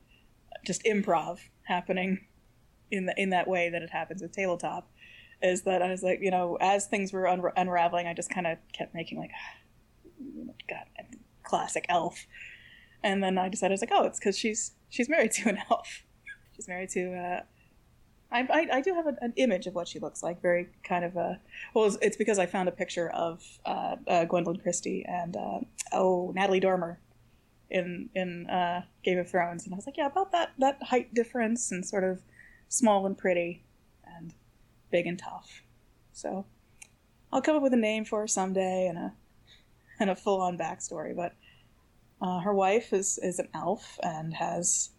just 0.65 0.83
improv 0.85 1.39
happening 1.65 2.27
in 2.91 3.07
the 3.07 3.15
in 3.21 3.31
that 3.31 3.49
way 3.49 3.69
that 3.69 3.83
it 3.83 3.91
happens 3.91 4.23
with 4.23 4.33
tabletop 4.33 4.89
is 5.45 5.63
that 5.63 5.83
I 5.83 5.91
was 5.91 6.03
like, 6.03 6.21
you 6.23 6.31
know, 6.31 6.57
as 6.61 6.87
things 6.87 7.13
were 7.13 7.25
unra- 7.25 7.53
unraveling, 7.57 8.07
I 8.07 8.15
just 8.15 8.31
kind 8.31 8.47
of 8.47 8.59
kept 8.73 8.95
making 8.95 9.19
like, 9.19 9.31
God, 10.69 10.85
classic 11.43 11.85
elf. 11.89 12.27
And 13.03 13.23
then 13.23 13.37
I 13.37 13.49
decided, 13.49 13.73
I 13.73 13.75
was 13.75 13.81
like, 13.83 13.91
oh, 13.93 14.05
it's 14.05 14.19
because 14.19 14.39
she's 14.39 14.73
she's 14.89 15.09
married 15.09 15.33
to 15.33 15.51
an 15.51 15.59
elf. 15.71 16.05
she's 16.57 16.67
married 16.67 16.89
to. 16.91 17.15
Uh, 17.15 17.41
I, 18.35 18.41
I, 18.51 18.77
I 18.79 18.81
do 18.81 18.95
have 18.95 19.07
a, 19.07 19.17
an 19.21 19.33
image 19.37 19.67
of 19.69 19.75
what 19.75 19.87
she 19.87 20.01
looks 20.01 20.23
like. 20.23 20.43
Very 20.43 20.69
kind 20.83 21.05
of 21.05 21.17
a. 21.17 21.41
Well, 21.73 21.97
it's, 22.03 22.17
because 22.17 22.39
I 22.41 22.47
found 22.47 22.69
a 22.69 22.73
picture 22.73 23.09
of 23.11 23.43
uh, 23.65 23.97
uh, 24.09 24.25
Gwendoline 24.27 24.61
Christie 24.61 25.05
and 25.07 25.37
uh, 25.37 25.61
oh 25.93 26.33
Natalie 26.35 26.61
Dormer 26.61 26.99
in 27.71 28.11
in 28.15 28.51
uh, 28.51 28.83
Game 29.05 29.19
of 29.19 29.31
Thrones, 29.31 29.65
and 29.65 29.73
I 29.73 29.77
was 29.77 29.87
like, 29.87 29.97
yeah, 29.97 30.07
about 30.07 30.33
that 30.33 30.53
that 30.59 30.83
height 30.83 31.15
difference 31.15 31.71
and 31.71 31.87
sort 31.87 32.03
of 32.03 32.23
small 32.69 33.07
and 33.07 33.17
pretty 33.17 33.63
and 34.05 34.35
big 34.91 35.07
and 35.07 35.19
tough. 35.19 35.63
So 36.13 36.45
I'll 37.33 37.43
come 37.43 37.57
up 37.57 37.63
with 37.63 37.73
a 37.73 37.77
name 37.79 38.05
for 38.05 38.21
her 38.21 38.27
someday 38.27 38.89
and 38.89 38.99
a 38.99 39.13
and 40.01 40.11
a 40.11 40.17
full 40.17 40.41
on 40.41 40.59
backstory. 40.59 41.15
But 41.15 41.35
uh, 42.21 42.41
her 42.41 42.53
wife 42.53 42.93
is 42.93 43.19
is 43.23 43.39
an 43.39 43.49
elf 43.55 43.99
and 44.03 44.35
has 44.35 44.91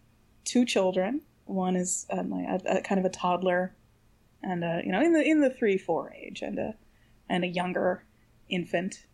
two 0.44 0.64
children. 0.64 1.20
One 1.46 1.76
is 1.76 2.06
a, 2.10 2.18
a, 2.18 2.78
a 2.78 2.82
kind 2.82 2.98
of 2.98 3.04
a 3.04 3.10
toddler, 3.10 3.74
and 4.42 4.62
a, 4.62 4.82
you 4.84 4.92
know 4.92 5.00
in 5.00 5.12
the 5.12 5.22
in 5.22 5.40
the 5.40 5.50
three 5.50 5.78
four 5.78 6.12
age, 6.12 6.42
and 6.42 6.58
a 6.58 6.74
and 7.28 7.44
a 7.44 7.48
younger 7.48 8.04
infant. 8.48 9.06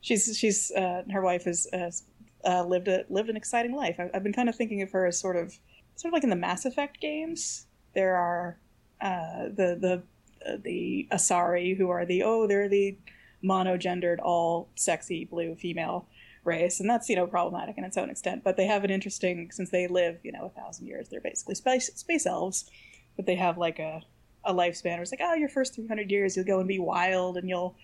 She's 0.00 0.36
she's 0.38 0.70
uh, 0.70 1.02
her 1.12 1.22
wife 1.22 1.44
has, 1.44 1.66
has 1.72 2.04
uh, 2.44 2.64
lived 2.64 2.88
a 2.88 3.04
lived 3.08 3.28
an 3.28 3.36
exciting 3.36 3.74
life. 3.74 3.96
I, 3.98 4.10
I've 4.14 4.22
been 4.22 4.32
kind 4.32 4.48
of 4.48 4.56
thinking 4.56 4.82
of 4.82 4.90
her 4.92 5.06
as 5.06 5.18
sort 5.18 5.36
of 5.36 5.58
sort 5.96 6.10
of 6.10 6.12
like 6.12 6.24
in 6.24 6.30
the 6.30 6.36
Mass 6.36 6.64
Effect 6.64 7.00
games 7.00 7.66
there 7.94 8.16
are 8.16 8.58
uh, 9.00 9.44
the 9.44 9.76
the 9.80 10.02
uh, 10.46 10.56
the 10.62 11.08
Asari 11.10 11.76
who 11.76 11.90
are 11.90 12.06
the 12.06 12.22
oh 12.22 12.46
they're 12.46 12.68
the 12.68 12.96
monogendered 13.42 14.18
all 14.22 14.68
sexy 14.74 15.24
blue 15.24 15.54
female 15.54 16.06
race 16.48 16.80
and 16.80 16.88
that's 16.88 17.08
you 17.08 17.16
know 17.16 17.26
problematic 17.26 17.78
in 17.78 17.84
its 17.84 17.96
own 17.96 18.10
extent 18.10 18.42
but 18.42 18.56
they 18.56 18.66
have 18.66 18.84
an 18.84 18.90
interesting 18.90 19.50
since 19.52 19.70
they 19.70 19.86
live 19.86 20.18
you 20.22 20.32
know 20.32 20.46
a 20.46 20.60
thousand 20.60 20.86
years 20.86 21.08
they're 21.08 21.20
basically 21.20 21.54
space 21.54 21.90
space 21.94 22.26
elves 22.26 22.68
but 23.16 23.26
they 23.26 23.36
have 23.36 23.58
like 23.58 23.78
a 23.78 24.02
a 24.44 24.54
lifespan. 24.54 24.92
Where 24.92 25.02
it's 25.02 25.12
like 25.12 25.20
oh 25.22 25.34
your 25.34 25.48
first 25.48 25.74
300 25.74 26.10
years 26.10 26.36
you'll 26.36 26.46
go 26.46 26.58
and 26.58 26.68
be 26.68 26.78
wild 26.78 27.36
and 27.36 27.48
you'll 27.48 27.76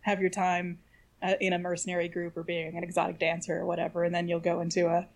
have 0.00 0.20
your 0.20 0.30
time 0.30 0.78
uh, 1.22 1.34
in 1.40 1.52
a 1.52 1.58
mercenary 1.58 2.08
group 2.08 2.36
or 2.36 2.42
being 2.42 2.76
an 2.76 2.82
exotic 2.82 3.18
dancer 3.18 3.58
or 3.58 3.66
whatever 3.66 4.04
and 4.04 4.14
then 4.14 4.28
you'll 4.28 4.40
go 4.40 4.60
into 4.60 4.86
a 4.86 5.06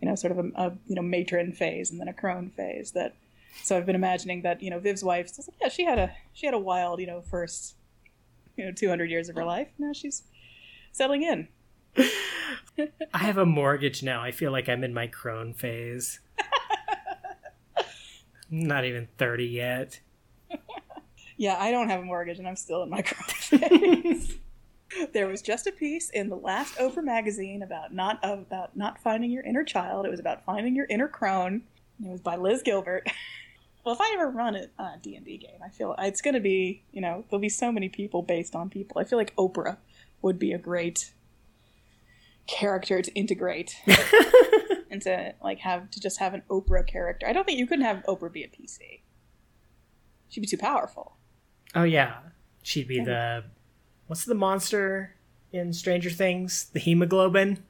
you 0.00 0.08
know 0.08 0.14
sort 0.14 0.32
of 0.32 0.38
a, 0.38 0.48
a 0.56 0.72
you 0.86 0.94
know 0.94 1.02
matron 1.02 1.52
phase 1.52 1.90
and 1.90 2.00
then 2.00 2.08
a 2.08 2.12
crone 2.12 2.50
phase 2.50 2.92
that 2.92 3.14
so 3.62 3.76
I've 3.76 3.86
been 3.86 3.94
imagining 3.94 4.42
that 4.42 4.62
you 4.62 4.70
know 4.70 4.80
Viv's 4.80 5.04
wife 5.04 5.28
says 5.28 5.48
like, 5.48 5.56
yeah 5.60 5.68
she 5.68 5.84
had 5.84 5.98
a 5.98 6.12
she 6.32 6.46
had 6.46 6.54
a 6.54 6.58
wild 6.58 7.00
you 7.00 7.06
know 7.06 7.22
first 7.22 7.76
you 8.56 8.64
know 8.64 8.72
200 8.72 9.10
years 9.10 9.28
of 9.28 9.36
her 9.36 9.44
life. 9.44 9.68
Now 9.78 9.92
she's 9.92 10.24
settling 10.92 11.22
in 11.22 11.48
I 13.14 13.18
have 13.18 13.38
a 13.38 13.46
mortgage 13.46 14.02
now. 14.02 14.22
I 14.22 14.30
feel 14.30 14.52
like 14.52 14.68
I'm 14.68 14.84
in 14.84 14.94
my 14.94 15.06
crone 15.06 15.54
phase. 15.54 16.20
Not 18.50 18.84
even 18.84 19.08
30 19.18 19.46
yet. 19.46 20.00
yeah, 21.36 21.56
I 21.58 21.70
don't 21.70 21.88
have 21.88 22.00
a 22.00 22.04
mortgage 22.04 22.38
and 22.38 22.46
I'm 22.46 22.56
still 22.56 22.82
in 22.82 22.90
my 22.90 23.02
crone 23.02 23.60
phase. 23.60 24.38
there 25.12 25.26
was 25.26 25.42
just 25.42 25.66
a 25.66 25.72
piece 25.72 26.10
in 26.10 26.28
the 26.28 26.36
last 26.36 26.76
Oprah 26.76 27.04
magazine 27.04 27.62
about 27.62 27.94
not 27.94 28.22
uh, 28.24 28.34
about 28.34 28.76
not 28.76 28.98
finding 28.98 29.30
your 29.30 29.42
inner 29.42 29.64
child. 29.64 30.06
It 30.06 30.10
was 30.10 30.20
about 30.20 30.44
finding 30.44 30.74
your 30.74 30.86
inner 30.88 31.08
crone. 31.08 31.62
It 32.04 32.08
was 32.08 32.20
by 32.20 32.36
Liz 32.36 32.62
Gilbert. 32.62 33.08
well, 33.84 33.94
if 33.94 34.00
I 34.00 34.12
ever 34.14 34.30
run 34.30 34.56
a 34.56 34.98
D 35.02 35.16
and 35.16 35.24
D 35.24 35.38
game, 35.38 35.60
I 35.64 35.68
feel 35.68 35.94
it's 35.98 36.20
going 36.20 36.34
to 36.34 36.40
be 36.40 36.82
you 36.92 37.00
know 37.00 37.24
there'll 37.28 37.40
be 37.40 37.48
so 37.48 37.72
many 37.72 37.88
people 37.88 38.22
based 38.22 38.54
on 38.54 38.70
people. 38.70 39.00
I 39.00 39.04
feel 39.04 39.18
like 39.18 39.34
Oprah 39.36 39.78
would 40.22 40.38
be 40.38 40.52
a 40.52 40.58
great 40.58 41.12
character 42.52 43.00
to 43.00 43.12
integrate 43.14 43.76
and 44.90 45.00
to 45.02 45.34
like 45.42 45.58
have 45.60 45.90
to 45.90 46.00
just 46.00 46.18
have 46.18 46.34
an 46.34 46.42
Oprah 46.50 46.86
character. 46.86 47.26
I 47.26 47.32
don't 47.32 47.44
think 47.44 47.58
you 47.58 47.66
couldn't 47.66 47.84
have 47.84 48.04
Oprah 48.06 48.32
be 48.32 48.44
a 48.44 48.48
PC. 48.48 49.00
She'd 50.28 50.40
be 50.40 50.46
too 50.46 50.58
powerful. 50.58 51.16
Oh 51.74 51.84
yeah, 51.84 52.18
she'd 52.62 52.88
be 52.88 53.00
the 53.00 53.44
what's 54.06 54.24
the 54.24 54.34
monster 54.34 55.16
in 55.52 55.72
Stranger 55.72 56.10
Things? 56.10 56.66
The 56.72 56.80
hemoglobin. 56.80 57.64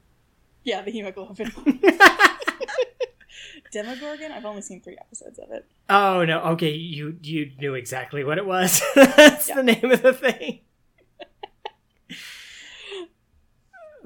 Yeah, 0.63 0.81
the 0.81 0.91
hemoglobin. 0.91 1.51
Demogorgon. 3.71 4.31
I've 4.31 4.45
only 4.45 4.61
seen 4.61 4.81
three 4.81 4.97
episodes 4.99 5.39
of 5.39 5.51
it. 5.51 5.65
Oh 5.89 6.25
no. 6.25 6.41
Okay, 6.51 6.71
you 6.71 7.17
you 7.21 7.51
knew 7.59 7.73
exactly 7.73 8.23
what 8.23 8.37
it 8.37 8.45
was. 8.45 8.81
That's 8.95 9.49
yeah. 9.49 9.55
the 9.55 9.63
name 9.63 9.91
of 9.91 10.01
the 10.01 10.13
thing. 10.13 10.59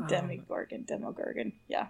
Demogorgon, 0.08 0.84
Demogorgon, 0.84 1.54
yeah. 1.68 1.88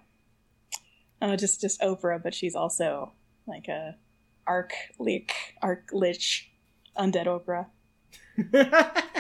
Uh, 1.22 1.36
just 1.36 1.62
just 1.62 1.82
Oprah, 1.82 2.22
but 2.22 2.34
she's 2.34 2.56
also 2.56 3.12
like 3.48 3.68
a 3.68 3.96
arc 4.46 4.72
leak, 5.00 5.34
arc 5.62 5.90
lich, 5.92 6.52
undead 6.98 7.26
Oprah. 7.26 7.68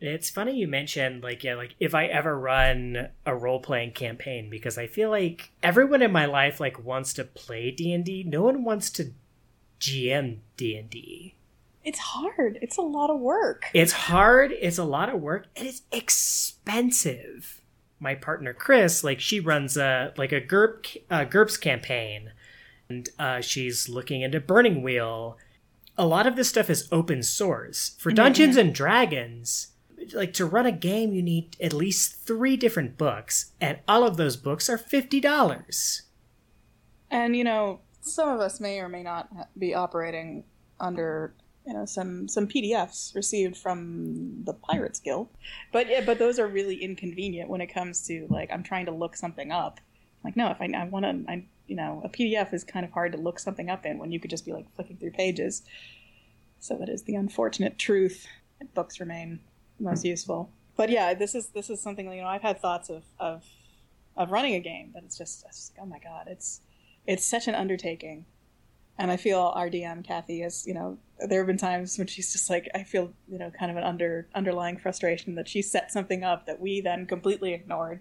it's 0.00 0.30
funny 0.30 0.56
you 0.56 0.68
mentioned 0.68 1.22
like 1.22 1.42
yeah, 1.42 1.54
like 1.54 1.74
if 1.80 1.94
I 1.94 2.06
ever 2.06 2.38
run 2.38 3.08
a 3.26 3.34
role 3.34 3.60
playing 3.60 3.92
campaign 3.92 4.48
because 4.48 4.78
I 4.78 4.86
feel 4.86 5.10
like 5.10 5.50
everyone 5.62 6.02
in 6.02 6.12
my 6.12 6.26
life 6.26 6.60
like 6.60 6.82
wants 6.82 7.12
to 7.14 7.24
play 7.24 7.70
D 7.70 7.92
and 7.92 8.04
D. 8.04 8.22
No 8.24 8.42
one 8.42 8.64
wants 8.64 8.90
to 8.90 9.12
GM 9.80 10.38
D 10.56 10.76
and 10.76 10.88
D 10.88 11.34
it's 11.88 11.98
hard. 12.00 12.58
It's 12.60 12.76
a 12.76 12.82
lot 12.82 13.08
of 13.08 13.18
work. 13.18 13.64
It's 13.72 13.92
hard. 13.92 14.52
It's 14.52 14.76
a 14.76 14.84
lot 14.84 15.08
of 15.08 15.22
work, 15.22 15.46
and 15.56 15.66
it's 15.66 15.82
expensive. 15.90 17.62
My 17.98 18.14
partner 18.14 18.52
Chris, 18.52 19.02
like 19.02 19.20
she 19.20 19.40
runs 19.40 19.78
a 19.78 20.12
like 20.18 20.30
a 20.30 20.40
GURP 20.40 20.98
uh, 21.10 21.24
GURPS 21.24 21.58
campaign, 21.58 22.32
and 22.90 23.08
uh, 23.18 23.40
she's 23.40 23.88
looking 23.88 24.20
into 24.20 24.38
Burning 24.38 24.82
Wheel. 24.82 25.38
A 25.96 26.06
lot 26.06 26.26
of 26.26 26.36
this 26.36 26.50
stuff 26.50 26.68
is 26.68 26.88
open 26.92 27.22
source 27.22 27.96
for 27.98 28.12
Dungeons 28.12 28.56
mm-hmm. 28.56 28.66
and 28.66 28.74
Dragons. 28.74 29.68
Like 30.12 30.34
to 30.34 30.44
run 30.44 30.66
a 30.66 30.72
game, 30.72 31.14
you 31.14 31.22
need 31.22 31.56
at 31.58 31.72
least 31.72 32.16
three 32.16 32.58
different 32.58 32.98
books, 32.98 33.52
and 33.62 33.78
all 33.88 34.04
of 34.04 34.18
those 34.18 34.36
books 34.36 34.68
are 34.68 34.78
fifty 34.78 35.20
dollars. 35.20 36.02
And 37.10 37.34
you 37.34 37.44
know, 37.44 37.80
some 38.02 38.28
of 38.28 38.40
us 38.40 38.60
may 38.60 38.78
or 38.78 38.90
may 38.90 39.02
not 39.02 39.30
be 39.58 39.74
operating 39.74 40.44
under 40.78 41.34
you 41.68 41.74
know 41.74 41.84
some 41.84 42.26
some 42.28 42.48
PDFs 42.48 43.14
received 43.14 43.54
from 43.54 44.42
the 44.44 44.54
Pirates 44.54 45.00
Guild, 45.00 45.28
but 45.70 45.86
yeah, 45.86 46.00
but 46.04 46.18
those 46.18 46.38
are 46.38 46.48
really 46.48 46.82
inconvenient 46.82 47.50
when 47.50 47.60
it 47.60 47.66
comes 47.66 48.06
to 48.06 48.26
like 48.30 48.50
I'm 48.50 48.62
trying 48.62 48.86
to 48.86 48.90
look 48.90 49.14
something 49.14 49.52
up. 49.52 49.78
Like 50.24 50.34
no, 50.34 50.50
if 50.50 50.62
I, 50.62 50.70
I 50.74 50.84
want 50.84 51.04
to, 51.04 51.30
I 51.30 51.44
you 51.66 51.76
know 51.76 52.00
a 52.02 52.08
PDF 52.08 52.54
is 52.54 52.64
kind 52.64 52.86
of 52.86 52.92
hard 52.92 53.12
to 53.12 53.18
look 53.18 53.38
something 53.38 53.68
up 53.68 53.84
in 53.84 53.98
when 53.98 54.10
you 54.10 54.18
could 54.18 54.30
just 54.30 54.46
be 54.46 54.52
like 54.54 54.74
flicking 54.74 54.96
through 54.96 55.10
pages. 55.10 55.62
So 56.58 56.74
that 56.78 56.88
is 56.88 57.02
the 57.02 57.16
unfortunate 57.16 57.78
truth. 57.78 58.26
Books 58.72 58.98
remain 58.98 59.40
most 59.78 60.06
useful. 60.06 60.50
But 60.74 60.88
yeah, 60.88 61.12
this 61.12 61.34
is 61.34 61.48
this 61.48 61.68
is 61.68 61.82
something 61.82 62.10
you 62.10 62.22
know 62.22 62.28
I've 62.28 62.40
had 62.40 62.62
thoughts 62.62 62.88
of 62.88 63.02
of 63.20 63.44
of 64.16 64.30
running 64.30 64.54
a 64.54 64.60
game, 64.60 64.90
but 64.94 65.04
it's 65.04 65.18
just, 65.18 65.44
it's 65.46 65.70
like, 65.76 65.84
oh 65.84 65.86
my 65.86 65.98
god, 65.98 66.28
it's 66.28 66.62
it's 67.06 67.26
such 67.26 67.46
an 67.46 67.54
undertaking 67.54 68.24
and 68.98 69.10
I 69.12 69.16
feel 69.16 69.52
our 69.54 69.70
DM 69.70 70.04
Kathy 70.04 70.42
is, 70.42 70.66
you 70.66 70.74
know, 70.74 70.98
there 71.20 71.40
have 71.40 71.46
been 71.46 71.56
times 71.56 71.96
when 71.98 72.08
she's 72.08 72.32
just 72.32 72.50
like, 72.50 72.68
I 72.74 72.82
feel, 72.82 73.12
you 73.28 73.38
know, 73.38 73.50
kind 73.50 73.70
of 73.70 73.76
an 73.76 73.84
under 73.84 74.28
underlying 74.34 74.76
frustration 74.76 75.36
that 75.36 75.48
she 75.48 75.62
set 75.62 75.92
something 75.92 76.24
up 76.24 76.46
that 76.46 76.60
we 76.60 76.80
then 76.80 77.06
completely 77.06 77.54
ignored, 77.54 78.00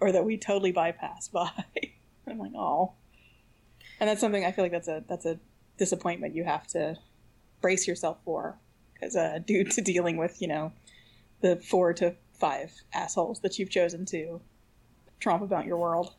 or 0.00 0.12
that 0.12 0.24
we 0.24 0.36
totally 0.36 0.72
bypassed 0.72 1.32
by. 1.32 1.50
I'm 2.26 2.38
like, 2.38 2.52
oh, 2.56 2.92
and 4.00 4.08
that's 4.08 4.20
something 4.20 4.44
I 4.44 4.52
feel 4.52 4.64
like 4.64 4.72
that's 4.72 4.88
a 4.88 5.02
that's 5.08 5.26
a 5.26 5.38
disappointment 5.78 6.34
you 6.34 6.44
have 6.44 6.66
to 6.68 6.96
brace 7.62 7.88
yourself 7.88 8.18
for, 8.24 8.58
because 8.92 9.16
uh, 9.16 9.38
due 9.44 9.64
to 9.64 9.80
dealing 9.80 10.18
with, 10.18 10.42
you 10.42 10.48
know, 10.48 10.72
the 11.40 11.56
four 11.56 11.94
to 11.94 12.14
five 12.34 12.72
assholes 12.92 13.40
that 13.40 13.58
you've 13.58 13.70
chosen 13.70 14.04
to 14.06 14.40
tromp 15.20 15.42
about 15.42 15.64
your 15.64 15.78
world 15.78 16.14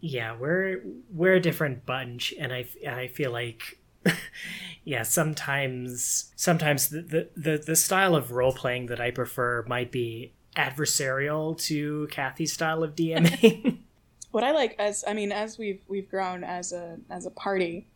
yeah, 0.00 0.36
we're 0.36 0.82
we're 1.12 1.34
a 1.34 1.40
different 1.40 1.84
bunch, 1.84 2.32
and 2.38 2.52
I 2.52 2.66
and 2.84 2.94
I 2.94 3.08
feel 3.08 3.32
like 3.32 3.78
yeah 4.84 5.02
sometimes 5.02 6.32
sometimes 6.36 6.88
the, 6.88 7.02
the, 7.02 7.28
the 7.36 7.62
the 7.66 7.76
style 7.76 8.14
of 8.14 8.32
role 8.32 8.52
playing 8.52 8.86
that 8.86 9.00
I 9.00 9.10
prefer 9.10 9.64
might 9.66 9.90
be 9.90 10.32
adversarial 10.56 11.58
to 11.66 12.08
Kathy's 12.10 12.52
style 12.52 12.82
of 12.82 12.94
DMing. 12.94 13.78
what 14.30 14.44
I 14.44 14.52
like 14.52 14.76
as 14.78 15.04
I 15.06 15.14
mean 15.14 15.32
as 15.32 15.58
we've 15.58 15.80
we've 15.88 16.08
grown 16.08 16.44
as 16.44 16.72
a 16.72 16.98
as 17.10 17.26
a 17.26 17.30
party, 17.30 17.88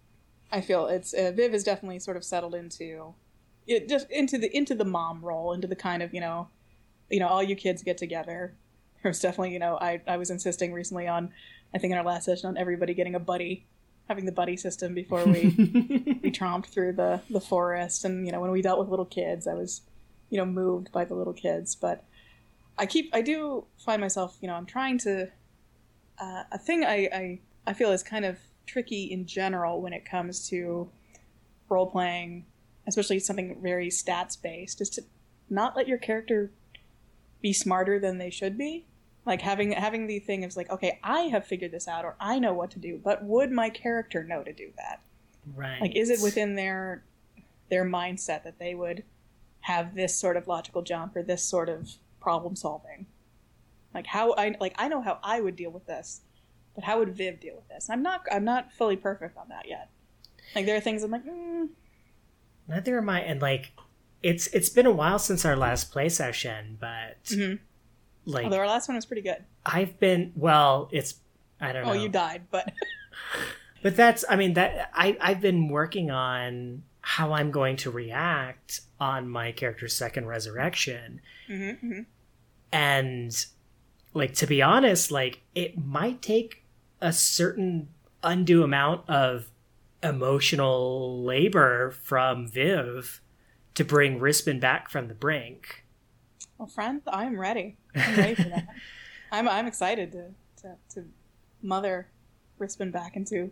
I 0.51 0.61
feel 0.61 0.87
it's 0.87 1.13
uh, 1.13 1.33
Viv 1.35 1.55
is 1.55 1.65
definitely 1.65 1.99
sort 1.99 2.17
of 2.17 2.25
settled 2.25 2.55
into 2.55 3.15
it 3.67 3.89
just 3.89 4.11
into 4.11 4.39
the 4.39 4.55
into 4.57 4.75
the 4.75 4.85
mom 4.85 5.25
role, 5.25 5.53
into 5.53 5.67
the 5.67 5.77
kind 5.77 6.03
of 6.03 6.13
you 6.13 6.21
know, 6.21 6.49
you 7.11 7.21
know 7.21 7.29
all 7.29 7.43
you 7.43 7.55
kids 7.55 7.83
get 7.83 7.99
together. 7.99 8.55
There's 9.05 9.21
definitely 9.21 9.53
you 9.53 9.59
know 9.59 9.79
I 9.81 10.01
I 10.07 10.17
was 10.17 10.31
insisting 10.31 10.73
recently 10.73 11.09
on 11.09 11.33
I 11.75 11.79
think 11.79 11.93
in 11.93 11.99
our 11.99 12.05
last 12.05 12.25
session 12.25 12.49
on 12.49 12.57
everybody 12.57 12.95
getting 12.95 13.15
a 13.15 13.21
buddy, 13.21 13.67
having 14.09 14.27
the 14.27 14.33
buddy 14.33 14.57
system 14.57 14.95
before 14.95 15.25
we 15.25 15.55
we 16.23 16.31
tromped 16.33 16.67
through 16.67 16.93
the 16.93 17.21
the 17.31 17.41
forest. 17.41 18.05
And 18.05 18.27
you 18.27 18.33
know, 18.33 18.41
when 18.41 18.51
we 18.51 18.63
dealt 18.63 18.79
with 18.79 18.89
little 18.89 19.07
kids, 19.07 19.47
I 19.47 19.55
was, 19.55 19.83
you 20.31 20.39
know, 20.39 20.45
moved 20.45 20.93
by 20.93 21.05
the 21.05 21.15
little 21.15 21.33
kids. 21.33 21.75
But 21.75 22.05
I 22.79 22.87
keep 22.87 23.11
I 23.15 23.23
do 23.23 23.65
find 23.79 24.01
myself, 24.01 24.37
you 24.41 24.49
know, 24.49 24.55
I'm 24.55 24.67
trying 24.67 24.99
to 24.99 25.29
uh, 26.19 26.45
a 26.53 26.59
thing 26.59 26.85
I, 26.85 27.09
I 27.13 27.41
I 27.67 27.73
feel 27.73 27.91
is 27.91 28.03
kind 28.03 28.25
of 28.25 28.39
tricky 28.67 29.05
in 29.05 29.27
general 29.27 29.81
when 29.81 29.93
it 29.93 30.05
comes 30.05 30.49
to 30.51 30.89
role 31.69 31.87
playing, 31.91 32.45
especially 32.87 33.19
something 33.19 33.59
very 33.63 33.89
stats 33.89 34.41
based, 34.41 34.81
is 34.81 34.91
to 34.91 35.03
not 35.49 35.77
let 35.77 35.89
your 35.89 35.99
character 35.99 36.53
be 37.41 37.53
smarter 37.53 37.99
than 37.99 38.19
they 38.19 38.31
should 38.31 38.57
be 38.57 38.87
like 39.25 39.41
having 39.41 39.73
having 39.73 40.07
the 40.07 40.19
thing 40.19 40.43
is 40.43 40.57
like 40.57 40.71
okay 40.71 40.99
i 41.03 41.23
have 41.23 41.47
figured 41.47 41.71
this 41.71 41.87
out 41.87 42.05
or 42.05 42.17
i 42.21 42.39
know 42.39 42.53
what 42.53 42.71
to 42.71 42.79
do 42.79 43.01
but 43.03 43.25
would 43.25 43.51
my 43.51 43.71
character 43.71 44.25
know 44.25 44.43
to 44.43 44.53
do 44.53 44.71
that? 44.77 45.01
Right. 45.57 45.81
Like 45.81 45.97
is 45.97 46.11
it 46.11 46.21
within 46.23 46.55
their 46.55 47.03
their 47.69 47.85
mindset 47.85 48.45
that 48.45 48.59
they 48.59 48.75
would 48.75 49.05
have 49.61 49.95
this 49.95 50.15
sort 50.15 50.37
of 50.37 50.47
logical 50.47 50.83
jump 50.83 51.17
or 51.17 51.23
this 51.23 51.43
sort 51.43 51.69
of 51.69 51.91
problem 52.21 52.57
solving? 52.57 53.07
Like 53.95 54.07
how 54.07 54.35
i 54.35 54.57
like 54.61 54.75
i 54.77 54.89
know 54.89 55.03
how 55.03 55.19
i 55.23 55.41
would 55.41 55.57
deal 55.57 55.71
with 55.71 55.87
this 55.87 56.23
but 56.75 56.85
how 56.85 56.99
would 56.99 57.15
viv 57.15 57.39
deal 57.41 57.57
with 57.57 57.69
this? 57.69 57.91
I'm 57.91 58.03
not 58.03 58.23
i'm 58.31 58.45
not 58.45 58.73
fully 58.73 58.97
perfect 58.97 59.37
on 59.37 59.49
that 59.49 59.69
yet. 59.69 59.91
Like 60.55 60.67
there 60.67 60.77
are 60.77 60.81
things 60.81 61.03
i'm 61.03 61.11
like 61.11 61.25
mm. 61.25 61.69
neither 62.67 62.99
am 62.99 63.09
i 63.09 63.21
and 63.21 63.41
like 63.41 63.73
it's 64.23 64.47
it's 64.49 64.69
been 64.69 64.87
a 64.87 64.93
while 64.93 65.19
since 65.19 65.45
our 65.45 65.57
last 65.57 65.91
play 65.91 66.09
session 66.09 66.77
but 66.81 67.25
mm-hmm 67.25 67.57
like 68.25 68.45
Although 68.45 68.59
our 68.59 68.67
last 68.67 68.89
one 68.89 68.97
was 68.97 69.07
pretty 69.07 69.23
good. 69.23 69.45
I've 69.65 69.99
been 69.99 70.33
well, 70.37 70.89
it's 70.93 71.15
I 71.61 71.73
don't 71.73 71.85
oh, 71.85 71.87
know. 71.87 72.01
Oh, 72.01 72.03
you 72.03 72.09
died, 72.09 72.43
but 72.51 72.73
But 73.83 73.97
that's, 73.97 74.25
I 74.29 74.37
mean, 74.37 74.55
that 74.55 74.91
I 74.95 75.17
I've 75.21 75.41
been 75.41 75.69
working 75.69 76.11
on 76.11 76.85
how 77.01 77.33
I'm 77.33 77.51
going 77.51 77.77
to 77.79 77.91
react 77.91 78.81
on 79.01 79.29
my 79.29 79.51
character's 79.51 79.95
second 79.95 80.27
resurrection, 80.27 81.21
Mm-hmm, 81.49 81.87
mm-hmm. 81.87 82.01
and 82.73 83.47
like 84.15 84.35
to 84.35 84.47
be 84.47 84.63
honest, 84.63 85.11
like 85.11 85.41
it 85.55 85.77
might 85.77 86.23
take 86.23 86.65
a 87.01 87.13
certain 87.13 87.89
undue 88.23 88.63
amount 88.63 89.09
of 89.11 89.51
emotional 90.03 91.25
labor 91.25 91.91
from 91.91 92.47
Viv 92.47 93.21
to 93.75 93.85
bring 93.85 94.21
Rispin 94.21 94.61
back 94.61 94.89
from 94.89 95.09
the 95.09 95.15
brink. 95.15 95.85
Well, 96.57 96.69
friend, 96.69 97.03
I'm 97.09 97.39
ready. 97.39 97.77
I'm 97.95 98.17
ready 98.17 98.35
for 98.35 98.49
that. 98.49 98.67
I'm 99.33 99.49
I'm 99.49 99.67
excited 99.67 100.13
to 100.13 100.27
to, 100.63 100.77
to 100.95 101.05
mother 101.63 102.09
Rispin 102.59 102.93
back 102.93 103.17
into 103.17 103.51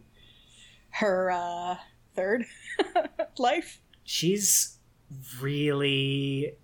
her 0.91 1.31
uh, 1.31 1.77
third 2.15 2.45
life. 3.39 3.81
She's 4.05 4.79
really 5.41 6.55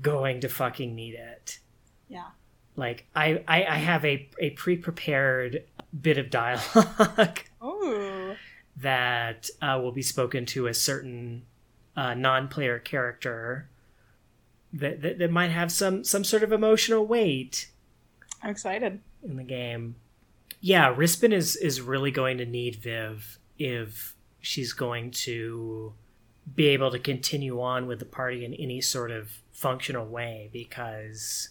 going 0.00 0.40
to 0.40 0.48
fucking 0.48 0.94
need 0.94 1.14
it. 1.14 1.60
Yeah. 2.08 2.28
Like 2.76 3.06
I, 3.14 3.42
I, 3.48 3.64
I 3.64 3.76
have 3.76 4.04
a, 4.04 4.28
a 4.38 4.50
pre-prepared 4.50 5.64
bit 5.98 6.18
of 6.18 6.30
dialogue 6.30 7.40
Ooh. 7.64 8.34
that 8.76 9.48
uh, 9.62 9.78
will 9.82 9.92
be 9.92 10.02
spoken 10.02 10.44
to 10.46 10.66
a 10.66 10.74
certain 10.74 11.44
uh, 11.96 12.14
non-player 12.14 12.78
character 12.78 13.68
that, 14.78 15.02
that 15.02 15.18
that 15.18 15.30
might 15.30 15.50
have 15.50 15.72
some 15.72 16.04
some 16.04 16.24
sort 16.24 16.42
of 16.42 16.52
emotional 16.52 17.06
weight 17.06 17.70
I'm 18.42 18.50
excited. 18.50 19.00
in 19.22 19.36
the 19.36 19.44
game. 19.44 19.96
Yeah, 20.60 20.94
Rispin 20.94 21.32
is 21.32 21.56
is 21.56 21.80
really 21.80 22.10
going 22.10 22.38
to 22.38 22.46
need 22.46 22.76
Viv 22.76 23.38
if 23.58 24.14
she's 24.40 24.72
going 24.72 25.10
to 25.10 25.94
be 26.54 26.68
able 26.68 26.90
to 26.92 26.98
continue 26.98 27.60
on 27.60 27.86
with 27.86 27.98
the 27.98 28.04
party 28.04 28.44
in 28.44 28.54
any 28.54 28.80
sort 28.80 29.10
of 29.10 29.42
functional 29.52 30.06
way 30.06 30.48
because 30.52 31.50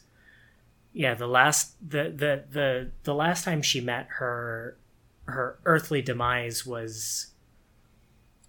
yeah, 0.94 1.13
the 1.13 1.27
last 1.27 1.75
the 1.88 2.03
the 2.03 2.44
the, 2.50 2.91
the 3.03 3.13
last 3.13 3.44
time 3.44 3.62
she 3.62 3.82
met 3.82 4.08
her 4.17 4.77
her 5.25 5.60
earthly 5.65 6.01
demise 6.01 6.65
was 6.65 7.32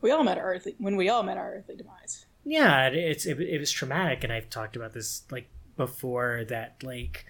We 0.00 0.10
all 0.10 0.22
met 0.22 0.38
our 0.38 0.54
earthly 0.54 0.76
when 0.78 0.96
we 0.96 1.08
all 1.08 1.22
met 1.22 1.38
our 1.38 1.54
earthly 1.54 1.76
demise. 1.76 2.25
Yeah 2.48 2.86
it, 2.86 2.94
it's 2.94 3.26
it, 3.26 3.38
it 3.40 3.58
was 3.58 3.70
traumatic 3.72 4.22
and 4.24 4.32
i've 4.32 4.48
talked 4.48 4.76
about 4.76 4.92
this 4.94 5.24
like 5.30 5.48
before 5.76 6.44
that 6.48 6.76
like 6.82 7.26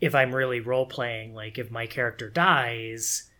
if 0.00 0.14
i'm 0.14 0.34
really 0.34 0.60
role 0.60 0.84
playing 0.84 1.32
like 1.32 1.56
if 1.58 1.70
my 1.70 1.86
character 1.86 2.28
dies 2.28 3.30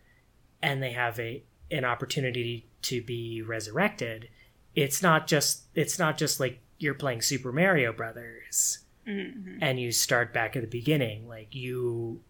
and 0.62 0.82
they 0.82 0.92
have 0.92 1.18
a 1.18 1.42
an 1.70 1.84
opportunity 1.84 2.66
to 2.80 3.02
be 3.02 3.42
resurrected 3.42 4.28
it's 4.74 5.02
not 5.02 5.26
just 5.26 5.64
it's 5.74 5.98
not 5.98 6.16
just 6.16 6.38
like 6.40 6.60
you're 6.78 6.94
playing 6.94 7.20
super 7.20 7.52
mario 7.52 7.92
brothers 7.92 8.78
Mm-hmm. 9.06 9.62
and 9.62 9.80
you 9.80 9.90
start 9.90 10.34
back 10.34 10.54
at 10.54 10.60
the 10.60 10.68
beginning 10.68 11.26
like 11.26 11.54
you 11.54 12.20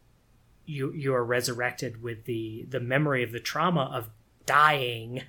you 0.64 0.92
you 0.92 1.12
are 1.12 1.24
resurrected 1.24 2.00
with 2.04 2.24
the 2.24 2.66
the 2.68 2.78
memory 2.78 3.24
of 3.24 3.32
the 3.32 3.40
trauma 3.40 3.90
of 3.92 4.10
dying 4.46 5.22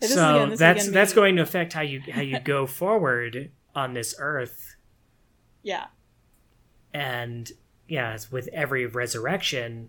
This 0.00 0.10
is 0.10 0.16
so 0.16 0.44
again- 0.44 0.56
that's 0.56 0.82
again 0.84 0.94
that's 0.94 1.12
going 1.12 1.36
to 1.36 1.42
affect 1.42 1.72
how 1.72 1.80
you 1.82 2.00
how 2.12 2.20
you 2.22 2.38
go 2.40 2.66
forward 2.66 3.50
on 3.74 3.94
this 3.94 4.14
earth 4.18 4.76
Yeah. 5.62 5.86
and 6.92 7.50
yeah 7.88 8.16
with 8.30 8.48
every 8.52 8.86
resurrection 8.86 9.88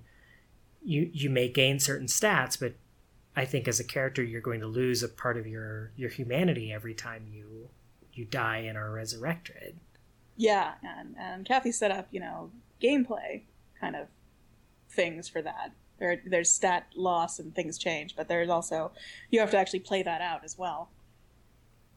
you 0.84 1.10
you 1.13 1.30
may 1.30 1.48
gain 1.50 1.80
certain 1.80 2.08
stats 2.08 2.60
but 2.60 2.74
i 3.36 3.45
think 3.45 3.67
as 3.67 3.80
a 3.80 3.84
character 3.84 4.24
you're 4.24 4.41
going 4.41 4.60
to 4.62 4.67
lose 4.67 5.04
a 5.04 5.10
part 5.10 5.38
of 5.38 5.45
your 5.48 5.91
your 5.95 6.10
humanity 6.10 6.72
every 6.72 6.93
time 6.93 7.26
you 7.32 7.69
you 8.13 8.26
die 8.26 8.58
and 8.60 8.78
are 8.78 8.91
resurrected 8.91 9.80
Yeah, 10.38 10.74
and 10.84 11.15
and 11.17 11.45
Kathy 11.45 11.72
set 11.72 11.91
up, 11.91 12.08
you 12.12 12.19
know, 12.22 12.52
gameplay 12.82 13.43
kind 13.80 13.95
of 13.95 14.08
things 14.89 15.28
for 15.30 15.41
that. 15.41 15.72
There, 16.00 16.22
there's 16.26 16.50
stat 16.50 16.88
loss 16.96 17.40
and 17.40 17.54
things 17.54 17.78
change, 17.78 18.16
but 18.16 18.28
there's 18.28 18.50
also 18.50 18.92
you 19.32 19.40
have 19.40 19.52
to 19.52 19.58
actually 19.58 19.80
play 19.82 20.04
that 20.04 20.22
out 20.22 20.44
as 20.44 20.58
well. 20.58 20.90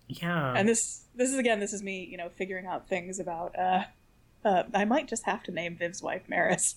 yeah 0.09 0.55
And 0.57 0.69
this 0.69 1.05
this 1.15 1.31
is 1.31 1.39
again, 1.39 1.61
this 1.61 1.73
is 1.73 1.83
me, 1.83 2.07
you 2.11 2.17
know, 2.17 2.29
figuring 2.29 2.67
out 2.67 2.89
things 2.89 3.19
about. 3.19 3.59
uh 3.59 3.85
uh, 4.45 4.65
I 4.75 4.85
might 4.85 5.07
just 5.07 5.25
have 5.25 5.45
to 5.45 5.53
name 5.53 5.77
Viv's 5.77 6.03
wife 6.03 6.23
Maris. 6.29 6.75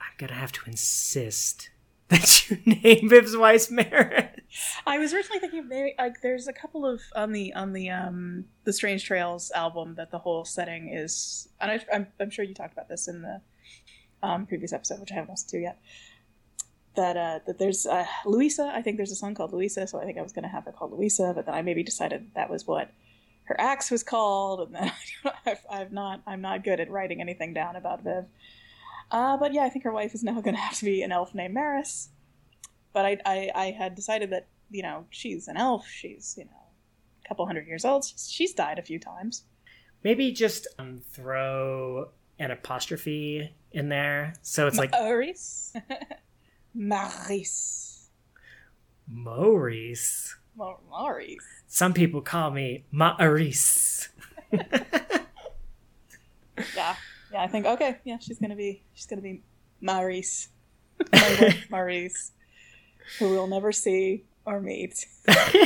i'm 0.00 0.12
gonna 0.18 0.32
have 0.32 0.50
to 0.50 0.60
insist 0.66 1.70
that 2.08 2.50
you 2.50 2.58
name 2.66 3.08
viv's 3.08 3.36
wife 3.36 3.70
Maris. 3.70 4.30
I 4.86 4.98
was 4.98 5.12
originally 5.12 5.40
thinking 5.40 5.60
of 5.60 5.66
naming 5.68 5.94
like 5.98 6.20
there's 6.22 6.46
a 6.48 6.52
couple 6.52 6.86
of 6.86 7.00
on 7.14 7.32
the 7.32 7.52
on 7.54 7.72
the 7.72 7.90
um 7.90 8.44
the 8.64 8.72
Strange 8.72 9.04
Trails 9.04 9.50
album 9.54 9.94
that 9.96 10.10
the 10.10 10.18
whole 10.18 10.44
setting 10.44 10.88
is, 10.92 11.48
and 11.60 11.70
I, 11.70 11.84
I'm 11.92 12.06
I'm 12.20 12.30
sure 12.30 12.44
you 12.44 12.54
talked 12.54 12.72
about 12.72 12.88
this 12.88 13.08
in 13.08 13.22
the 13.22 13.40
um 14.22 14.46
previous 14.46 14.72
episode, 14.72 15.00
which 15.00 15.10
I 15.12 15.16
haven't 15.16 15.30
listened 15.30 15.50
to 15.50 15.58
yet. 15.60 15.78
That 16.96 17.16
uh 17.16 17.40
that 17.46 17.58
there's 17.58 17.86
uh, 17.86 18.06
Louisa. 18.24 18.70
I 18.74 18.82
think 18.82 18.96
there's 18.96 19.12
a 19.12 19.16
song 19.16 19.34
called 19.34 19.52
Louisa, 19.52 19.86
so 19.86 20.00
I 20.00 20.04
think 20.04 20.18
I 20.18 20.22
was 20.22 20.32
gonna 20.32 20.48
have 20.48 20.64
her 20.64 20.72
called 20.72 20.92
Louisa, 20.92 21.32
but 21.34 21.46
then 21.46 21.54
I 21.54 21.62
maybe 21.62 21.82
decided 21.82 22.22
that 22.22 22.34
that 22.34 22.50
was 22.50 22.66
what 22.66 22.90
her 23.44 23.60
axe 23.60 23.90
was 23.90 24.02
called, 24.02 24.60
and 24.60 24.74
then 24.74 24.92
I've, 25.46 25.66
I've 25.70 25.92
not 25.92 26.22
I'm 26.26 26.40
not 26.40 26.64
good 26.64 26.80
at 26.80 26.90
writing 26.90 27.20
anything 27.20 27.54
down 27.54 27.76
about 27.76 28.02
Viv. 28.02 28.24
Uh, 29.10 29.36
but 29.36 29.52
yeah, 29.52 29.62
I 29.62 29.68
think 29.68 29.84
her 29.84 29.92
wife 29.92 30.14
is 30.14 30.22
now 30.24 30.40
going 30.40 30.56
to 30.56 30.60
have 30.60 30.78
to 30.78 30.84
be 30.84 31.02
an 31.02 31.12
elf 31.12 31.34
named 31.34 31.54
Maris 31.54 32.08
but 32.96 33.04
I, 33.04 33.18
I 33.26 33.50
I 33.54 33.70
had 33.72 33.94
decided 33.94 34.30
that 34.30 34.48
you 34.70 34.82
know 34.82 35.04
she's 35.10 35.48
an 35.48 35.58
elf. 35.58 35.86
She's 35.86 36.34
you 36.38 36.46
know 36.46 36.50
a 37.22 37.28
couple 37.28 37.44
hundred 37.44 37.66
years 37.66 37.84
old. 37.84 38.06
She's, 38.06 38.26
she's 38.30 38.54
died 38.54 38.78
a 38.78 38.82
few 38.82 38.98
times. 38.98 39.44
maybe 40.02 40.32
just 40.32 40.66
um, 40.78 41.02
throw 41.12 42.08
an 42.38 42.50
apostrophe 42.50 43.54
in 43.72 43.90
there 43.90 44.32
so 44.40 44.66
it's 44.66 44.78
like 44.78 44.92
Maurice, 44.92 45.74
Maurice, 46.76 48.10
maurice 49.08 50.36
Ma- 50.54 50.76
Maurice. 50.90 51.38
Some 51.66 51.94
people 51.94 52.20
call 52.20 52.50
me 52.50 52.84
Maurice. 52.90 54.08
Yeah, 56.74 56.96
yeah. 57.32 57.42
I 57.42 57.48
think 57.48 57.66
okay. 57.66 57.98
Yeah, 58.04 58.18
she's 58.18 58.38
gonna 58.38 58.56
be 58.56 58.82
she's 58.94 59.06
gonna 59.06 59.20
be 59.22 59.42
Maurice, 59.80 60.48
Maurice, 61.70 62.32
who 63.18 63.28
we'll 63.30 63.46
never 63.46 63.72
see 63.72 64.24
or 64.46 64.60
meet, 64.60 65.04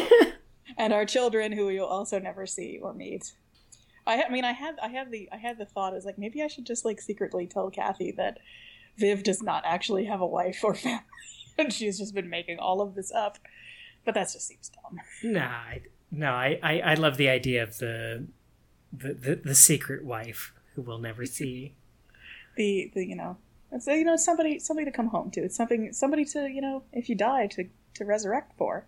and 0.77 0.92
our 0.92 1.05
children 1.05 1.53
who 1.53 1.66
we'll 1.66 1.87
also 1.87 2.18
never 2.18 2.44
see 2.46 2.81
or 2.83 2.92
meet. 2.92 3.33
I, 4.07 4.25
I 4.25 4.29
mean, 4.31 4.44
I 4.44 4.53
had 4.53 4.79
I 4.83 4.88
had 4.88 5.12
the 5.12 5.29
I 5.33 5.37
had 5.37 5.59
the 5.59 5.64
thought 5.66 5.94
is 5.94 6.05
like 6.05 6.18
maybe 6.18 6.42
I 6.42 6.49
should 6.49 6.66
just 6.66 6.85
like 6.85 7.01
secretly 7.01 7.46
tell 7.46 7.70
Kathy 7.70 8.11
that 8.16 8.38
Viv 8.96 9.22
does 9.22 9.42
not 9.42 9.62
actually 9.66 10.05
have 10.07 10.20
a 10.20 10.26
wife 10.26 10.62
or 10.62 10.74
family, 10.76 11.05
and 11.59 11.72
she's 11.72 11.98
just 11.98 12.14
been 12.14 12.31
making 12.31 12.59
all 12.59 12.81
of 12.81 12.94
this 12.94 13.12
up. 13.12 13.38
But 14.05 14.14
that 14.14 14.33
just 14.33 14.46
seems 14.46 14.70
dumb. 14.70 14.98
nah, 15.22 15.40
I, 15.40 15.83
no, 16.11 16.33
I, 16.33 16.59
I, 16.62 16.81
I 16.81 16.94
love 16.94 17.16
the 17.16 17.29
idea 17.29 17.62
of 17.62 17.79
the, 17.79 18.26
the, 18.92 19.12
the, 19.12 19.35
the 19.44 19.55
secret 19.55 20.05
wife 20.05 20.53
who 20.74 20.83
we'll 20.83 20.98
never 20.98 21.26
see. 21.26 21.74
The 22.57 22.90
the 22.94 23.07
you 23.07 23.14
know 23.14 23.37
it's 23.70 23.87
you 23.87 24.05
know 24.05 24.16
somebody 24.16 24.59
somebody 24.59 24.85
to 24.85 24.90
come 24.90 25.09
home 25.09 25.31
to. 25.33 25.40
It's 25.40 25.57
something 25.57 25.92
somebody 25.92 26.24
to 26.26 26.48
you 26.48 26.61
know 26.61 26.83
if 26.92 27.09
you 27.09 27.14
die 27.14 27.46
to 27.48 27.68
to 27.94 28.05
resurrect 28.05 28.53
for. 28.57 28.87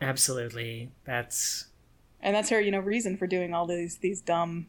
Absolutely. 0.00 0.90
That's 1.04 1.68
and 2.20 2.34
that's 2.34 2.50
her 2.50 2.60
you 2.60 2.70
know 2.70 2.80
reason 2.80 3.16
for 3.16 3.26
doing 3.26 3.54
all 3.54 3.66
these 3.66 3.98
these 3.98 4.20
dumb 4.20 4.66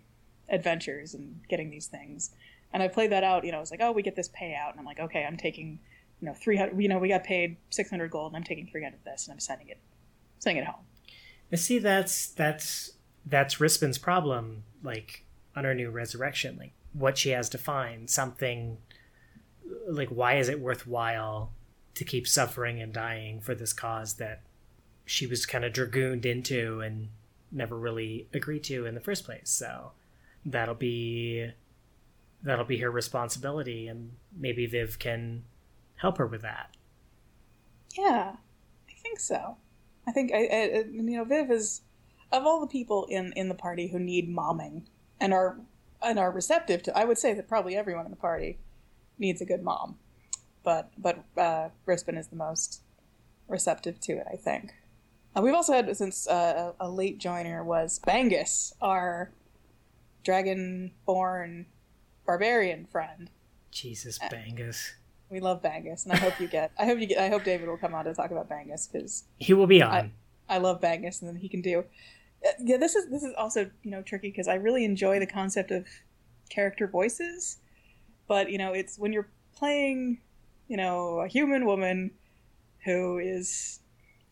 adventures 0.48 1.14
and 1.14 1.42
getting 1.50 1.72
these 1.72 1.88
things 1.88 2.32
and 2.76 2.84
i 2.84 2.88
played 2.88 3.12
that 3.12 3.24
out 3.24 3.44
you 3.44 3.52
know 3.52 3.60
it's 3.60 3.72
like 3.72 3.82
oh 3.82 3.92
we 3.92 4.04
get 4.04 4.16
this 4.16 4.30
payout 4.30 4.70
and 4.70 4.80
i'm 4.80 4.86
like 4.86 5.00
okay 5.00 5.26
i'm 5.26 5.38
taking 5.38 5.80
you 6.22 6.28
know 6.28 6.34
300 6.34 6.80
you 6.80 6.88
know 6.88 7.00
we 7.00 7.08
got 7.08 7.24
paid 7.24 7.58
600 7.72 8.12
gold 8.12 8.34
and 8.34 8.38
i'm 8.38 8.44
taking 8.44 8.68
300 8.68 8.94
of 8.96 9.04
this 9.04 9.26
and 9.26 9.34
i'm 9.34 9.40
sending 9.40 9.70
it 9.70 9.80
sending 10.40 10.62
it 10.62 10.68
home 10.68 10.84
I 11.52 11.58
see 11.58 11.80
that's 11.80 12.28
that's 12.28 12.94
that's 13.26 13.56
Rispin's 13.56 13.98
problem, 13.98 14.64
like 14.84 15.26
on 15.56 15.64
her 15.64 15.74
new 15.74 15.90
resurrection, 15.90 16.58
like 16.58 16.74
what 16.94 17.18
she 17.18 17.30
has 17.30 17.50
to 17.50 17.58
find, 17.58 18.10
something 18.10 18.78
like 19.88 20.10
why 20.10 20.36
is 20.36 20.50
it 20.50 20.60
worthwhile 20.60 21.52
to 21.96 22.04
keep 22.04 22.28
suffering 22.28 22.82
and 22.82 22.94
dying 22.94 23.40
for 23.40 23.56
this 23.56 23.74
cause 23.74 24.16
that 24.16 24.42
she 25.06 25.26
was 25.26 25.46
kind 25.46 25.64
of 25.64 25.74
dragooned 25.74 26.26
into 26.26 26.82
and 26.82 27.08
never 27.52 27.78
really 27.78 28.28
agreed 28.34 28.64
to 28.66 28.86
in 28.86 28.96
the 28.96 29.02
first 29.02 29.24
place. 29.24 29.50
So 29.50 29.92
that'll 30.46 30.76
be 30.76 31.52
that'll 32.46 32.66
be 32.66 32.78
her 32.78 32.92
responsibility 32.92 33.88
and 33.88 34.12
maybe 34.38 34.66
Viv 34.66 34.98
can 35.00 35.44
help 35.96 36.18
her 36.18 36.28
with 36.28 36.42
that. 36.42 36.70
yeah 37.98 38.36
i 38.90 38.94
think 39.02 39.20
so 39.20 39.58
i 40.08 40.12
think 40.12 40.32
I, 40.34 40.46
I 40.46 40.84
you 40.92 41.02
know 41.18 41.24
viv 41.24 41.50
is 41.52 41.82
of 42.32 42.46
all 42.46 42.60
the 42.60 42.68
people 42.68 43.06
in 43.10 43.34
in 43.36 43.50
the 43.50 43.56
party 43.56 43.88
who 43.88 44.00
need 44.00 44.30
momming 44.30 44.84
and 45.20 45.34
are 45.34 45.58
and 46.02 46.20
are 46.20 46.32
receptive 46.32 46.84
to 46.84 46.98
i 46.98 47.06
would 47.06 47.18
say 47.18 47.34
that 47.34 47.48
probably 47.48 47.76
everyone 47.76 48.06
in 48.06 48.12
the 48.12 48.18
party 48.18 48.60
needs 49.18 49.42
a 49.42 49.46
good 49.46 49.64
mom 49.64 49.98
but 50.64 50.92
but 50.98 51.24
uh 51.38 51.70
Rispin 51.88 52.18
is 52.18 52.28
the 52.28 52.36
most 52.36 52.82
receptive 53.48 54.00
to 54.02 54.14
it. 54.14 54.28
I 54.32 54.36
think. 54.36 54.74
We've 55.40 55.54
also 55.54 55.74
had 55.74 55.96
since 55.98 56.28
uh, 56.28 56.72
a 56.80 56.90
late 56.90 57.18
joiner 57.18 57.62
was 57.62 58.00
Bangus, 58.00 58.74
our 58.82 59.32
dragonborn 60.24 61.66
barbarian 62.26 62.86
friend. 62.86 63.30
Jesus, 63.72 64.18
Bangus. 64.20 64.92
We 65.30 65.40
love 65.40 65.62
Bangus, 65.62 66.06
and 66.06 66.14
I 66.14 66.18
hope 66.18 66.40
you 66.40 66.48
get. 66.48 66.72
I 66.78 66.86
hope 66.86 67.00
you 67.00 67.08
get. 67.08 67.18
I 67.18 67.30
hope 67.30 67.44
David 67.44 67.68
will 67.68 67.78
come 67.78 67.94
on 67.94 68.06
to 68.06 68.14
talk 68.14 68.32
about 68.32 68.50
Bangus 68.50 68.92
because 68.92 69.26
he 69.38 69.54
will 69.54 69.68
be 69.68 69.82
on. 69.82 70.12
I, 70.48 70.56
I 70.56 70.58
love 70.60 70.80
Bangus, 70.82 71.22
and 71.22 71.30
then 71.30 71.36
he 71.36 71.50
can 71.50 71.62
do. 71.62 71.84
Uh, 72.46 72.52
yeah, 72.60 72.78
this 72.78 72.96
is 72.96 73.10
this 73.10 73.24
is 73.24 73.34
also 73.38 73.70
you 73.84 73.92
know 73.92 74.02
tricky 74.02 74.30
because 74.30 74.48
I 74.48 74.56
really 74.56 74.86
enjoy 74.86 75.20
the 75.20 75.28
concept 75.28 75.72
of 75.72 75.88
character 76.50 76.88
voices, 76.88 77.58
but 78.28 78.52
you 78.52 78.58
know 78.58 78.74
it's 78.74 78.98
when 78.98 79.12
you're 79.12 79.30
playing, 79.56 80.20
you 80.68 80.78
know, 80.78 81.20
a 81.20 81.28
human 81.28 81.66
woman 81.66 82.12
who 82.84 83.18
is 83.18 83.80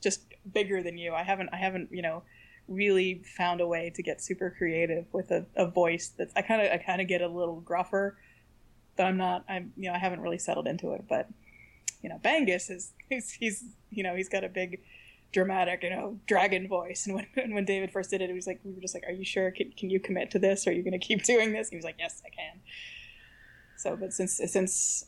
just 0.02 0.22
bigger 0.52 0.84
than 0.84 0.98
you. 0.98 1.14
I 1.14 1.24
haven't 1.24 1.50
I 1.52 1.58
haven't 1.58 1.90
you 1.92 2.02
know 2.02 2.24
really 2.68 3.22
found 3.38 3.62
a 3.62 3.68
way 3.68 3.92
to 3.96 4.02
get 4.02 4.22
super 4.22 4.54
creative 4.58 5.06
with 5.12 5.32
a, 5.32 5.46
a 5.56 5.66
voice 5.68 6.12
that's 6.18 6.34
I 6.36 6.42
kind 6.42 6.62
of 6.62 6.72
I 6.72 6.78
kind 6.78 7.02
of 7.02 7.08
get 7.08 7.22
a 7.22 7.28
little 7.28 7.62
gruffer, 7.62 8.18
but 8.96 9.06
I'm 9.06 9.18
not 9.18 9.46
I'm 9.50 9.74
you 9.78 9.90
know 9.90 9.96
I 9.96 9.98
haven't 9.98 10.22
really 10.22 10.38
settled 10.38 10.68
into 10.68 10.92
it. 10.94 11.06
But 11.08 11.30
you 12.02 12.10
know 12.10 12.20
Bangus 12.24 12.70
is 12.70 12.94
he's, 13.10 13.32
he's 13.32 13.64
you 13.90 14.04
know 14.04 14.16
he's 14.16 14.30
got 14.30 14.44
a 14.44 14.50
big 14.50 14.82
dramatic 15.32 15.82
you 15.82 15.90
know 15.90 16.20
dragon 16.28 16.68
voice 16.68 17.08
and 17.08 17.16
when 17.16 17.28
when 17.54 17.66
David 17.66 17.92
first 17.92 18.10
did 18.12 18.22
it, 18.22 18.30
it 18.30 18.34
was 18.34 18.48
like 18.48 18.60
we 18.64 18.72
were 18.72 18.82
just 18.82 18.94
like 18.94 19.04
are 19.08 19.14
you 19.14 19.26
sure 19.26 19.52
can, 19.52 19.72
can 19.72 19.90
you 19.90 20.00
commit 20.00 20.32
to 20.32 20.40
this? 20.40 20.68
Are 20.68 20.72
you 20.72 20.84
going 20.84 21.00
to 21.00 21.06
keep 21.06 21.24
doing 21.26 21.52
this? 21.52 21.70
He 21.70 21.76
was 21.76 21.86
like 21.86 21.96
yes 22.00 22.22
I 22.26 22.30
can. 22.30 22.62
So 23.78 23.96
but 23.96 24.14
since 24.14 24.40
since 24.46 25.06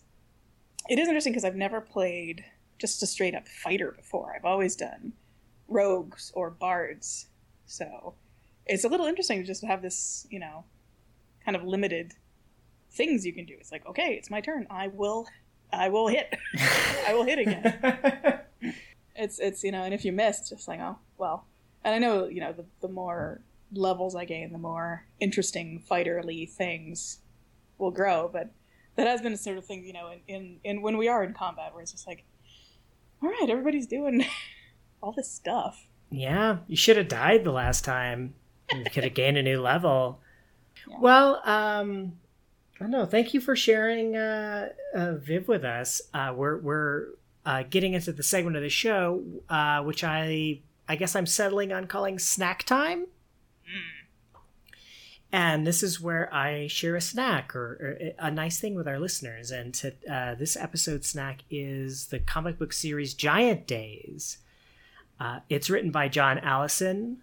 it 0.87 0.99
is 0.99 1.07
interesting 1.07 1.33
because 1.33 1.45
I've 1.45 1.55
never 1.55 1.81
played 1.81 2.45
just 2.77 3.01
a 3.01 3.07
straight 3.07 3.35
up 3.35 3.47
fighter 3.47 3.91
before. 3.91 4.33
I've 4.35 4.45
always 4.45 4.75
done 4.75 5.13
rogues 5.67 6.31
or 6.35 6.49
bards. 6.49 7.27
So 7.65 8.15
it's 8.65 8.83
a 8.83 8.89
little 8.89 9.05
interesting 9.05 9.39
to 9.39 9.45
just 9.45 9.63
have 9.63 9.81
this, 9.81 10.27
you 10.29 10.39
know, 10.39 10.65
kind 11.43 11.55
of 11.55 11.63
limited 11.63 12.13
things 12.91 13.25
you 13.25 13.33
can 13.33 13.45
do. 13.45 13.55
It's 13.59 13.71
like, 13.71 13.85
okay, 13.85 14.13
it's 14.13 14.29
my 14.29 14.41
turn. 14.41 14.67
I 14.69 14.87
will 14.87 15.27
I 15.71 15.89
will 15.89 16.07
hit. 16.07 16.33
I 17.07 17.13
will 17.13 17.23
hit 17.23 17.39
again. 17.39 18.41
it's 19.15 19.39
it's 19.39 19.63
you 19.63 19.71
know, 19.71 19.83
and 19.83 19.93
if 19.93 20.05
you 20.05 20.11
miss, 20.11 20.39
it's 20.39 20.49
just 20.49 20.67
like, 20.67 20.79
oh 20.79 20.97
well. 21.17 21.45
And 21.83 21.93
I 21.93 21.99
know, 21.99 22.25
you 22.25 22.41
know, 22.41 22.53
the 22.53 22.65
the 22.81 22.87
more 22.87 23.41
levels 23.71 24.15
I 24.15 24.25
gain, 24.25 24.51
the 24.51 24.57
more 24.57 25.05
interesting 25.19 25.83
fighterly 25.89 26.49
things 26.49 27.19
will 27.77 27.91
grow. 27.91 28.29
But 28.31 28.51
that 28.95 29.07
has 29.07 29.21
been 29.21 29.33
a 29.33 29.37
sort 29.37 29.57
of 29.57 29.65
thing, 29.65 29.85
you 29.85 29.93
know, 29.93 30.11
in, 30.11 30.19
in, 30.27 30.59
in 30.63 30.81
when 30.81 30.97
we 30.97 31.07
are 31.07 31.23
in 31.23 31.33
combat 31.33 31.73
where 31.73 31.81
it's 31.81 31.91
just 31.91 32.07
like, 32.07 32.23
all 33.21 33.29
right, 33.29 33.49
everybody's 33.49 33.87
doing 33.87 34.25
all 35.01 35.11
this 35.11 35.31
stuff. 35.31 35.87
Yeah, 36.09 36.57
you 36.67 36.75
should 36.75 36.97
have 36.97 37.07
died 37.07 37.43
the 37.43 37.51
last 37.51 37.83
time. 37.83 38.33
You 38.71 38.85
could 38.85 39.03
have 39.03 39.13
gained 39.13 39.37
a 39.37 39.43
new 39.43 39.61
level. 39.61 40.19
Yeah. 40.87 40.97
Well, 40.99 41.41
um, 41.45 42.11
I 42.75 42.83
don't 42.83 42.91
know. 42.91 43.07
Thank 43.07 43.33
you 43.33 43.41
for 43.41 43.55
sharing 43.55 44.15
uh, 44.15 44.69
uh, 44.93 45.15
Viv 45.15 45.47
with 45.47 45.63
us. 45.63 45.99
Uh, 46.13 46.31
we're 46.35 46.57
we're 46.57 47.05
uh, 47.43 47.63
getting 47.67 47.93
into 47.93 48.11
the 48.11 48.21
segment 48.21 48.55
of 48.55 48.61
the 48.61 48.69
show, 48.69 49.23
uh, 49.49 49.81
which 49.81 50.03
I 50.03 50.59
I 50.87 50.95
guess 50.95 51.15
I'm 51.15 51.25
settling 51.25 51.71
on 51.73 51.87
calling 51.87 52.19
snack 52.19 52.65
time. 52.65 53.05
Mm. 53.05 53.95
And 55.31 55.67
this 55.67 55.83
is 55.83 55.99
where 55.99 56.33
I 56.33 56.67
share 56.67 56.95
a 56.95 57.01
snack 57.01 57.55
or, 57.55 57.59
or, 57.59 57.97
a 58.19 58.31
nice 58.31 58.59
thing 58.59 58.75
with 58.75 58.87
our 58.87 58.99
listeners. 58.99 59.51
And 59.51 59.73
to, 59.73 59.93
uh, 60.09 60.35
this 60.35 60.55
episode 60.55 61.03
snack 61.03 61.41
is 61.49 62.07
the 62.07 62.19
comic 62.19 62.57
book 62.57 62.71
series 62.71 63.13
Giant 63.13 63.67
Days. 63.67 64.37
Uh, 65.19 65.39
it's 65.49 65.69
written 65.69 65.91
by 65.91 66.07
John 66.07 66.39
Allison. 66.39 67.17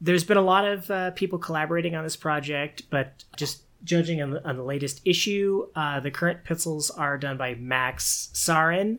There's 0.00 0.24
been 0.24 0.36
a 0.36 0.42
lot 0.42 0.66
of 0.66 0.90
uh, 0.90 1.10
people 1.12 1.38
collaborating 1.38 1.94
on 1.94 2.04
this 2.04 2.16
project, 2.16 2.82
but 2.90 3.24
just 3.36 3.62
judging 3.84 4.22
on 4.22 4.30
the, 4.30 4.48
on 4.48 4.56
the 4.56 4.62
latest 4.62 5.00
issue, 5.04 5.66
uh, 5.74 6.00
the 6.00 6.10
current 6.10 6.44
pencils 6.44 6.90
are 6.90 7.18
done 7.18 7.36
by 7.36 7.54
Max 7.54 8.30
Sarin 8.34 8.98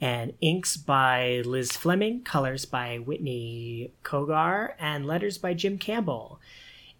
and 0.00 0.34
inks 0.40 0.76
by 0.76 1.42
Liz 1.44 1.72
Fleming, 1.72 2.22
colors 2.22 2.64
by 2.64 2.98
Whitney 2.98 3.92
Cogar, 4.04 4.74
and 4.78 5.06
letters 5.06 5.38
by 5.38 5.54
Jim 5.54 5.78
Campbell. 5.78 6.40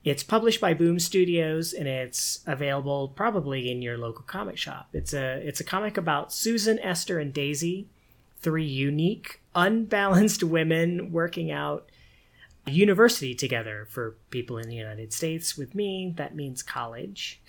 It's 0.04 0.22
published 0.22 0.60
by 0.60 0.72
Boom 0.72 1.00
Studios 1.00 1.72
and 1.72 1.88
it's 1.88 2.40
available 2.46 3.08
probably 3.08 3.70
in 3.70 3.82
your 3.82 3.98
local 3.98 4.22
comic 4.22 4.56
shop. 4.56 4.88
It's 4.92 5.12
a 5.12 5.42
it's 5.46 5.58
a 5.58 5.64
comic 5.64 5.96
about 5.96 6.32
Susan, 6.32 6.78
Esther, 6.78 7.18
and 7.18 7.32
Daisy, 7.32 7.88
three 8.46 8.64
unique, 8.64 9.40
unbalanced 9.56 10.44
women 10.44 11.10
working 11.10 11.50
out 11.50 11.90
university 12.64 13.34
together 13.34 13.88
for 13.90 14.14
people 14.30 14.56
in 14.56 14.68
the 14.68 14.76
United 14.76 15.12
States. 15.12 15.58
With 15.58 15.74
me, 15.74 16.14
that 16.16 16.36
means 16.36 16.62
college. 16.62 17.42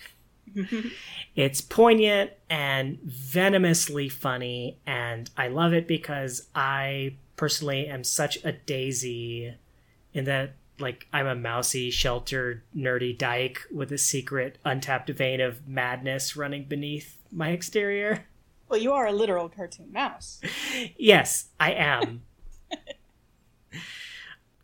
it's 1.36 1.60
poignant 1.60 2.32
and 2.50 2.98
venomously 3.02 4.08
funny, 4.08 4.80
and 4.88 5.30
I 5.36 5.46
love 5.46 5.72
it 5.72 5.86
because 5.86 6.48
I 6.52 7.14
personally 7.36 7.86
am 7.86 8.02
such 8.02 8.44
a 8.44 8.50
daisy 8.50 9.54
in 10.12 10.24
that 10.24 10.56
like 10.80 11.06
I'm 11.12 11.28
a 11.28 11.36
mousy, 11.36 11.92
sheltered, 11.92 12.62
nerdy 12.76 13.16
dyke 13.16 13.60
with 13.70 13.92
a 13.92 13.98
secret, 13.98 14.58
untapped 14.64 15.10
vein 15.10 15.40
of 15.40 15.68
madness 15.68 16.34
running 16.36 16.64
beneath 16.64 17.18
my 17.30 17.50
exterior. 17.50 18.26
Well, 18.68 18.80
you 18.80 18.92
are 18.92 19.06
a 19.06 19.12
literal 19.12 19.48
cartoon 19.48 19.92
mouse. 19.92 20.40
yes, 20.98 21.48
I 21.58 21.72
am. 21.72 22.22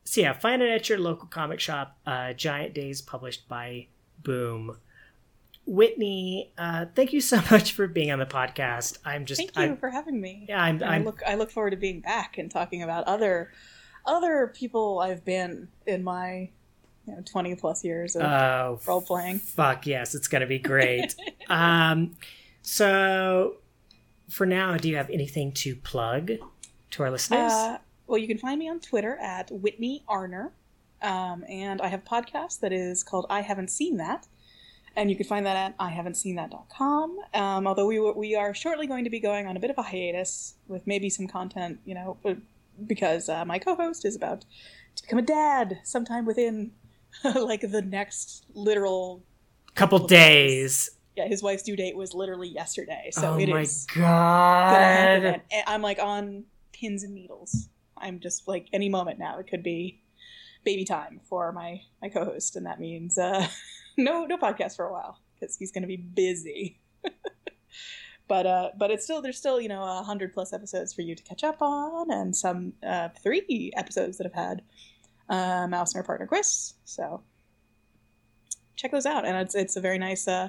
so 0.05 0.21
yeah, 0.21 0.33
find 0.33 0.63
it 0.63 0.71
at 0.71 0.89
your 0.89 0.99
local 0.99 1.27
comic 1.29 1.61
shop. 1.61 1.99
Uh, 2.07 2.33
Giant 2.33 2.75
Days, 2.75 3.01
published 3.01 3.49
by 3.49 3.89
Boom. 4.23 4.79
Whitney, 5.67 6.53
uh, 6.59 6.87
thank 6.95 7.13
you 7.13 7.21
so 7.21 7.37
much 7.51 7.73
for 7.73 7.87
being 7.87 8.11
on 8.11 8.19
the 8.19 8.27
podcast. 8.27 8.99
I'm 9.05 9.25
just 9.25 9.39
thank 9.41 9.57
you 9.57 9.63
I'm, 9.63 9.77
for 9.77 9.91
having 9.91 10.21
me. 10.21 10.47
Yeah, 10.49 10.63
I'm, 10.63 10.83
I'm, 10.83 11.03
i 11.03 11.05
look 11.05 11.23
I 11.27 11.35
look 11.37 11.51
forward 11.51 11.71
to 11.71 11.77
being 11.77 12.01
back 12.01 12.39
and 12.39 12.51
talking 12.51 12.83
about 12.83 13.05
other 13.05 13.51
other 14.05 14.53
people 14.55 14.99
I've 14.99 15.25
been 15.25 15.69
in 15.87 16.05
my 16.05 16.51
you 17.07 17.15
know 17.15 17.23
20 17.25 17.55
plus 17.55 17.85
years 17.85 18.17
of 18.17 18.23
oh, 18.23 18.81
role 18.87 19.01
playing. 19.01 19.39
Fuck 19.39 19.87
yes, 19.87 20.15
it's 20.15 20.29
gonna 20.29 20.47
be 20.47 20.59
great. 20.59 21.15
um, 21.49 22.17
so 22.63 23.57
for 24.29 24.47
now, 24.47 24.77
do 24.77 24.89
you 24.89 24.97
have 24.97 25.11
anything 25.11 25.53
to 25.53 25.77
plug 25.77 26.33
to 26.91 27.03
our 27.03 27.11
listeners? 27.11 27.53
Uh, 27.53 27.79
well, 28.07 28.19
you 28.19 28.27
can 28.27 28.39
find 28.39 28.59
me 28.59 28.69
on 28.69 28.81
Twitter 28.81 29.17
at 29.17 29.51
Whitney 29.51 30.05
Arner, 30.09 30.51
um, 31.03 31.45
and 31.49 31.81
I 31.81 31.89
have 31.89 32.01
a 32.01 32.09
podcast 32.09 32.61
that 32.61 32.73
is 32.73 33.03
called 33.03 33.27
I 33.31 33.41
Haven't 33.41 33.71
Seen 33.71 33.97
That. 33.99 34.27
And 34.97 35.11
you 35.11 35.17
can 35.17 35.27
find 35.27 35.45
that 35.45 35.57
at 35.57 35.79
ihaventseenthat.com. 35.79 37.19
Um, 37.35 37.67
although 37.67 37.87
we 37.87 37.99
we 37.99 38.37
are 38.37 38.55
shortly 38.55 38.87
going 38.87 39.03
to 39.03 39.11
be 39.11 39.19
going 39.19 39.47
on 39.47 39.57
a 39.57 39.61
bit 39.61 39.71
of 39.71 39.79
a 39.79 39.83
hiatus 39.83 40.55
with 40.69 40.87
maybe 40.87 41.11
some 41.11 41.27
content, 41.27 41.81
you 41.85 41.95
know, 41.95 42.17
because 42.87 43.29
uh, 43.29 43.45
my 43.45 43.59
co-host 43.59 44.05
is 44.05 44.15
about 44.15 44.45
to 44.95 45.03
become 45.03 45.19
a 45.19 45.23
dad 45.23 45.81
sometime 45.83 46.25
within 46.25 46.71
like 47.35 47.63
the 47.63 47.83
next 47.83 48.47
literal 48.55 49.25
couple, 49.75 49.99
days. 49.99 50.87
days. 50.87 50.91
Yeah, 51.17 51.29
his 51.29 51.43
wife's 51.43 51.63
due 51.63 51.77
date 51.77 51.97
was 51.97 52.13
literally 52.13 52.49
yesterday, 52.49 53.11
so 53.13 53.35
oh 53.35 53.39
it 53.39 53.49
my 53.49 53.61
is 53.61 53.87
god! 53.95 55.25
And 55.25 55.43
I'm 55.67 55.81
like 55.81 55.99
on 56.01 56.45
pins 56.73 57.05
and 57.05 57.15
needles. 57.15 57.69
I'm 57.97 58.19
just 58.21 58.49
like 58.49 58.67
any 58.73 58.89
moment 58.89 59.19
now 59.19 59.39
it 59.39 59.47
could 59.47 59.63
be 59.63 60.03
baby 60.65 60.85
time 60.85 61.21
for 61.29 61.53
my 61.53 61.81
my 62.03 62.09
co-host, 62.09 62.57
and 62.57 62.67
that 62.67 62.81
means 62.81 63.17
uh, 63.17 63.47
no 63.97 64.27
no 64.27 64.37
podcast 64.37 64.77
for 64.77 64.87
a 64.87 64.93
while 64.93 65.21
because 65.35 65.57
he's 65.57 65.71
going 65.71 65.83
to 65.83 65.89
be 65.89 65.97
busy. 65.97 66.81
but 68.29 68.47
uh, 68.47 68.71
but 68.77 68.91
it's 68.91 69.05
still 69.05 69.23
there's 69.23 69.39
still 69.39 69.61
you 69.61 69.69
know 69.69 69.83
a 69.83 70.03
hundred 70.03 70.33
plus 70.33 70.53
episodes 70.53 70.93
for 70.93 71.03
you 71.03 71.15
to 71.15 71.23
catch 71.23 71.45
up 71.45 71.61
on, 71.61 72.11
and 72.11 72.35
some 72.35 72.73
uh, 72.85 73.09
three 73.23 73.71
episodes 73.77 74.19
that 74.19 74.25
have 74.25 74.35
had 74.35 74.63
uh, 75.29 75.67
Mouse 75.69 75.95
and 75.95 76.03
her 76.03 76.07
partner 76.07 76.27
Chris. 76.27 76.75
So 76.85 77.23
check 78.77 78.91
those 78.93 79.07
out, 79.07 79.25
and 79.25 79.37
it's 79.37 79.55
it's 79.55 79.77
a 79.77 79.81
very 79.81 79.99
nice, 79.99 80.27
uh, 80.27 80.49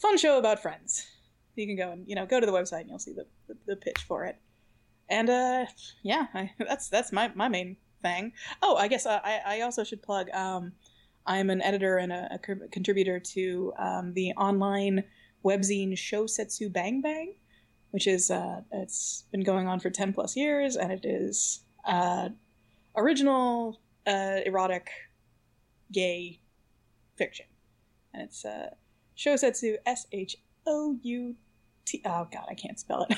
fun 0.00 0.16
show 0.16 0.38
about 0.38 0.60
friends. 0.60 1.06
You 1.56 1.66
can 1.66 1.76
go 1.76 1.90
and 1.92 2.08
you 2.08 2.14
know 2.14 2.26
go 2.26 2.40
to 2.40 2.46
the 2.46 2.52
website 2.52 2.80
and 2.80 2.88
you'll 2.88 2.98
see 2.98 3.12
the 3.12 3.26
the, 3.46 3.56
the 3.66 3.76
pitch 3.76 4.00
for 4.06 4.24
it. 4.24 4.36
And 5.08 5.28
uh, 5.28 5.66
yeah, 6.02 6.26
I, 6.34 6.52
that's 6.58 6.88
that's 6.88 7.12
my 7.12 7.30
my 7.34 7.48
main 7.48 7.76
thing. 8.02 8.32
Oh, 8.62 8.76
I 8.76 8.88
guess 8.88 9.06
uh, 9.06 9.20
I 9.22 9.40
I 9.46 9.60
also 9.60 9.84
should 9.84 10.02
plug. 10.02 10.30
Um, 10.30 10.72
I'm 11.26 11.50
an 11.50 11.62
editor 11.62 11.98
and 11.98 12.12
a, 12.12 12.28
a 12.34 12.38
contributor 12.38 13.20
to 13.20 13.72
um, 13.78 14.14
the 14.14 14.32
online 14.32 15.04
webzine 15.44 15.92
Shousetsu 15.92 16.72
Bang 16.72 17.02
Bang, 17.02 17.34
which 17.90 18.06
is 18.06 18.30
uh, 18.30 18.62
it's 18.72 19.24
been 19.30 19.44
going 19.44 19.68
on 19.68 19.80
for 19.80 19.90
ten 19.90 20.12
plus 20.12 20.36
years, 20.36 20.76
and 20.76 20.90
it 20.90 21.04
is 21.04 21.60
uh, 21.84 22.30
original 22.96 23.80
uh, 24.06 24.40
erotic 24.46 24.90
gay 25.92 26.40
fiction, 27.16 27.46
and 28.14 28.22
it's 28.22 28.46
uh, 29.26 29.30
Shousetsu 29.30 29.76
S 29.86 30.06
H 30.12 30.36
O 30.66 30.98
U 31.02 31.34
T. 31.84 32.02
Oh 32.04 32.28
God, 32.32 32.46
I 32.48 32.54
can't 32.54 32.78
spell 32.78 33.06
it. 33.08 33.16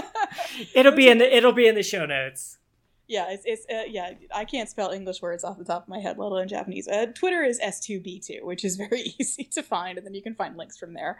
it'll 0.74 0.92
be 0.92 1.08
in 1.08 1.18
the 1.18 1.36
it'll 1.36 1.52
be 1.52 1.66
in 1.66 1.74
the 1.74 1.82
show 1.82 2.06
notes. 2.06 2.58
Yeah, 3.06 3.26
it's, 3.30 3.44
it's 3.44 3.66
uh, 3.70 3.84
yeah. 3.86 4.12
I 4.34 4.44
can't 4.44 4.68
spell 4.68 4.90
English 4.90 5.20
words 5.20 5.44
off 5.44 5.58
the 5.58 5.64
top 5.64 5.82
of 5.82 5.88
my 5.88 5.98
head, 5.98 6.16
let 6.18 6.26
alone 6.26 6.48
Japanese. 6.48 6.88
Uh, 6.88 7.06
Twitter 7.14 7.42
is 7.42 7.60
s2b2, 7.60 8.42
which 8.42 8.64
is 8.64 8.76
very 8.88 9.14
easy 9.18 9.44
to 9.44 9.62
find, 9.62 9.98
and 9.98 10.06
then 10.06 10.14
you 10.14 10.22
can 10.22 10.34
find 10.34 10.56
links 10.56 10.78
from 10.78 10.94
there. 10.94 11.18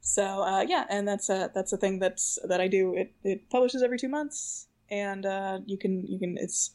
So 0.00 0.42
uh, 0.42 0.62
yeah, 0.62 0.86
and 0.88 1.06
that's 1.06 1.28
a 1.28 1.50
that's 1.54 1.72
a 1.72 1.76
thing 1.76 1.98
that's 1.98 2.38
that 2.48 2.60
I 2.60 2.68
do. 2.68 2.94
It 2.94 3.12
it 3.24 3.50
publishes 3.50 3.82
every 3.82 3.98
two 3.98 4.08
months, 4.08 4.68
and 4.90 5.26
uh, 5.26 5.60
you 5.66 5.76
can 5.76 6.06
you 6.06 6.18
can 6.18 6.38
it's 6.38 6.70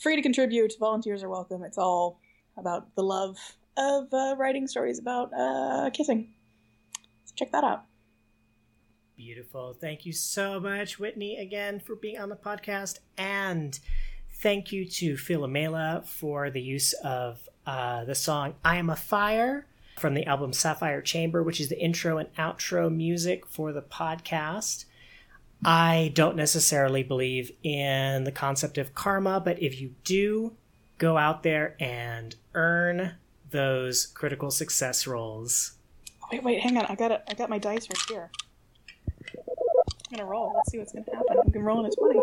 free 0.00 0.16
to 0.16 0.22
contribute. 0.22 0.74
Volunteers 0.78 1.22
are 1.22 1.28
welcome. 1.28 1.62
It's 1.62 1.78
all 1.78 2.20
about 2.56 2.94
the 2.94 3.02
love 3.02 3.36
of 3.76 4.12
uh, 4.12 4.34
writing 4.38 4.66
stories 4.66 4.98
about 4.98 5.30
uh, 5.32 5.90
kissing. 5.90 6.32
So 7.24 7.34
check 7.36 7.52
that 7.52 7.64
out. 7.64 7.84
Beautiful. 9.16 9.76
Thank 9.80 10.04
you 10.04 10.12
so 10.12 10.58
much, 10.58 10.98
Whitney, 10.98 11.36
again 11.36 11.80
for 11.80 11.94
being 11.94 12.18
on 12.18 12.28
the 12.28 12.36
podcast. 12.36 12.98
And 13.16 13.78
thank 14.40 14.72
you 14.72 14.84
to 14.84 15.14
Philomela 15.14 16.04
for 16.04 16.50
the 16.50 16.60
use 16.60 16.92
of 17.04 17.48
uh, 17.66 18.04
the 18.04 18.14
song 18.14 18.54
I 18.64 18.76
Am 18.76 18.90
a 18.90 18.96
Fire 18.96 19.66
from 19.98 20.14
the 20.14 20.26
album 20.26 20.52
Sapphire 20.52 21.00
Chamber, 21.00 21.42
which 21.42 21.60
is 21.60 21.68
the 21.68 21.78
intro 21.80 22.18
and 22.18 22.34
outro 22.34 22.92
music 22.92 23.46
for 23.46 23.72
the 23.72 23.82
podcast. 23.82 24.86
I 25.64 26.10
don't 26.14 26.34
necessarily 26.34 27.04
believe 27.04 27.52
in 27.62 28.24
the 28.24 28.32
concept 28.32 28.78
of 28.78 28.94
karma, 28.94 29.38
but 29.38 29.62
if 29.62 29.80
you 29.80 29.94
do, 30.02 30.56
go 30.98 31.16
out 31.16 31.44
there 31.44 31.76
and 31.78 32.34
earn 32.54 33.12
those 33.52 34.06
critical 34.06 34.50
success 34.50 35.06
rolls. 35.06 35.72
Wait, 36.30 36.42
wait, 36.42 36.60
hang 36.60 36.76
on. 36.78 36.86
I 36.86 36.94
got 36.94 37.12
it. 37.12 37.22
I 37.28 37.34
got 37.34 37.50
my 37.50 37.58
dice 37.58 37.86
right 37.88 37.98
here. 38.08 38.30
I'm 40.12 40.18
gonna 40.18 40.28
roll. 40.28 40.52
Let's 40.54 40.72
see 40.72 40.78
what's 40.78 40.92
gonna 40.92 41.04
happen. 41.12 41.38
I'm 41.44 41.50
gonna 41.52 41.64
roll 41.64 41.80
in 41.80 41.86
a 41.86 41.90
twenty. 41.90 42.20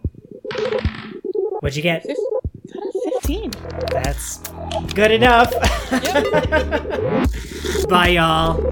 What'd 1.60 1.76
you 1.76 1.84
get? 1.84 2.06
Fifteen. 3.04 3.52
That's 3.92 4.38
good 4.94 5.12
enough. 5.12 5.52
Bye, 7.90 8.10
y'all. 8.10 8.72